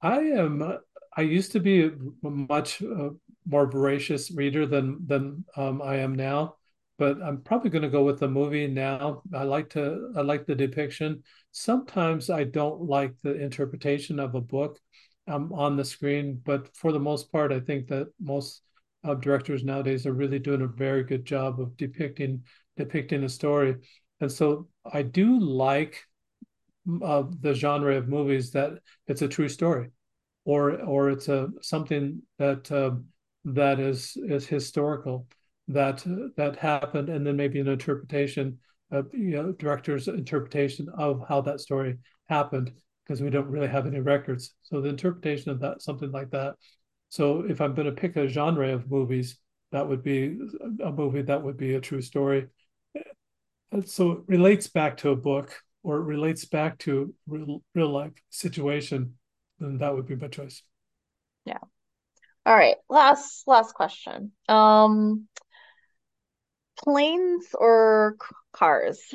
[0.00, 0.78] I am.
[1.16, 1.90] I used to be a
[2.22, 3.10] much uh,
[3.46, 6.56] more voracious reader than than um, I am now,
[6.98, 9.22] but I'm probably going to go with the movie now.
[9.34, 10.12] I like to.
[10.16, 11.22] I like the depiction.
[11.50, 14.78] Sometimes I don't like the interpretation of a book
[15.26, 18.62] um, on the screen, but for the most part, I think that most
[19.04, 22.44] uh, directors nowadays are really doing a very good job of depicting
[22.76, 23.76] depicting a story.
[24.20, 26.02] And so I do like
[27.00, 28.72] of the genre of movies that
[29.06, 29.90] it's a true story,
[30.44, 32.92] or or it's a something that uh,
[33.44, 35.26] that is is historical
[35.72, 36.04] that
[36.36, 38.58] that happened, and then maybe an interpretation,
[38.90, 41.98] of, you know, director's interpretation of how that story
[42.28, 42.72] happened,
[43.04, 44.54] because we don't really have any records.
[44.62, 46.54] So the interpretation of that, something like that.
[47.08, 49.36] So if I'm going to pick a genre of movies,
[49.70, 50.38] that would be
[50.82, 52.48] a movie that would be a true story.
[53.86, 58.12] So it relates back to a book or it relates back to real, real life
[58.30, 59.14] situation,
[59.58, 60.62] then that would be my choice.
[61.44, 61.58] Yeah.
[62.44, 62.76] All right.
[62.88, 64.32] Last last question.
[64.48, 65.28] Um
[66.82, 68.16] planes or
[68.52, 69.14] cars?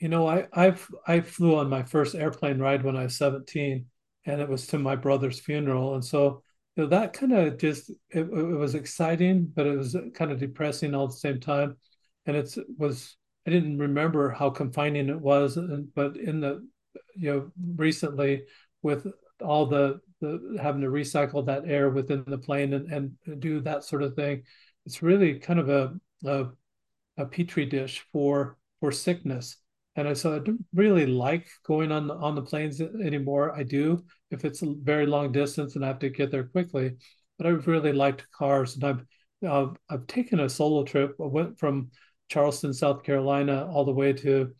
[0.00, 3.86] You know, I I've I flew on my first airplane ride when I was 17
[4.26, 6.42] and it was to my brother's funeral and so
[6.76, 10.38] you know, that kind of just it, it, was exciting, but it was kind of
[10.38, 11.76] depressing all at the same time.
[12.26, 13.16] And it was
[13.46, 16.64] I didn't remember how confining it was, uh, but in the
[17.16, 18.44] you know recently
[18.82, 19.06] with
[19.42, 23.84] all the the having to recycle that air within the plane and, and do that
[23.84, 24.42] sort of thing,
[24.88, 25.92] it's really kind of a
[26.24, 26.46] a,
[27.18, 29.58] a petri dish for for sickness.
[29.96, 33.54] And I, so I don't really like going on the, on the planes anymore.
[33.54, 36.96] I do if it's a very long distance and I have to get there quickly.
[37.36, 39.04] But I've really liked cars, and I've
[39.46, 41.16] uh, I've taken a solo trip.
[41.20, 41.90] I went from
[42.30, 44.54] Charleston, South Carolina, all the way to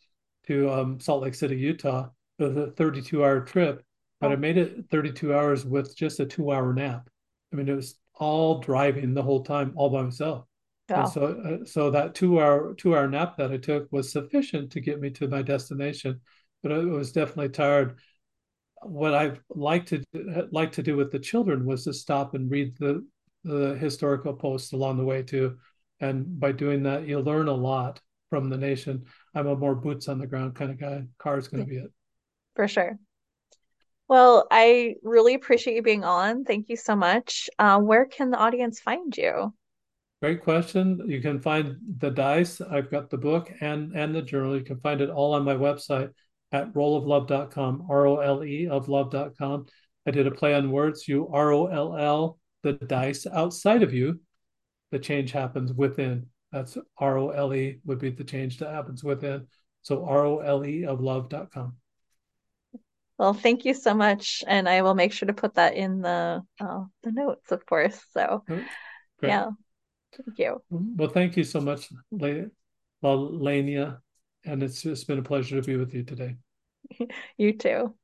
[0.48, 2.10] to um, Salt Lake City, Utah.
[2.38, 3.82] It was a 32 hour trip,
[4.20, 4.34] but oh.
[4.34, 7.08] I made it 32 hours with just a two hour nap.
[7.50, 10.44] I mean, it was all driving the whole time, all by myself.
[10.88, 11.02] Wow.
[11.02, 14.72] And so, uh, so that two hour two hour nap that I took was sufficient
[14.72, 16.20] to get me to my destination,
[16.62, 17.98] but I was definitely tired.
[18.82, 20.02] What I like to
[20.50, 23.06] like to do with the children was to stop and read the
[23.44, 25.58] the historical posts along the way too,
[26.00, 28.00] and by doing that, you learn a lot
[28.30, 29.04] from the nation.
[29.34, 31.04] I'm a more boots on the ground kind of guy.
[31.18, 31.92] Car is going to be it
[32.58, 32.98] for sure.
[34.08, 36.44] Well, I really appreciate you being on.
[36.44, 37.50] Thank you so much.
[37.58, 39.52] Uh, where can the audience find you?
[40.22, 41.00] Great question.
[41.06, 42.60] You can find the dice.
[42.60, 44.56] I've got the book and and the journal.
[44.56, 46.10] You can find it all on my website
[46.50, 49.66] at roleoflove.com, R-O-L-E of love.com.
[50.06, 51.06] I did a play on words.
[51.06, 54.20] You R-O-L-L, the dice outside of you.
[54.90, 56.26] The change happens within.
[56.50, 59.46] That's R-O-L-E would be the change that happens within.
[59.82, 61.76] So R-O-L-E of love.com.
[63.18, 66.42] Well, thank you so much, and I will make sure to put that in the
[66.60, 68.00] uh, the notes, of course.
[68.12, 68.64] So, Great.
[69.20, 69.46] yeah.
[70.16, 70.62] Thank you.
[70.70, 71.88] Well, thank you so much,
[73.02, 73.98] Lania.
[74.44, 76.36] And it's it's been a pleasure to be with you today.
[77.36, 77.94] you too.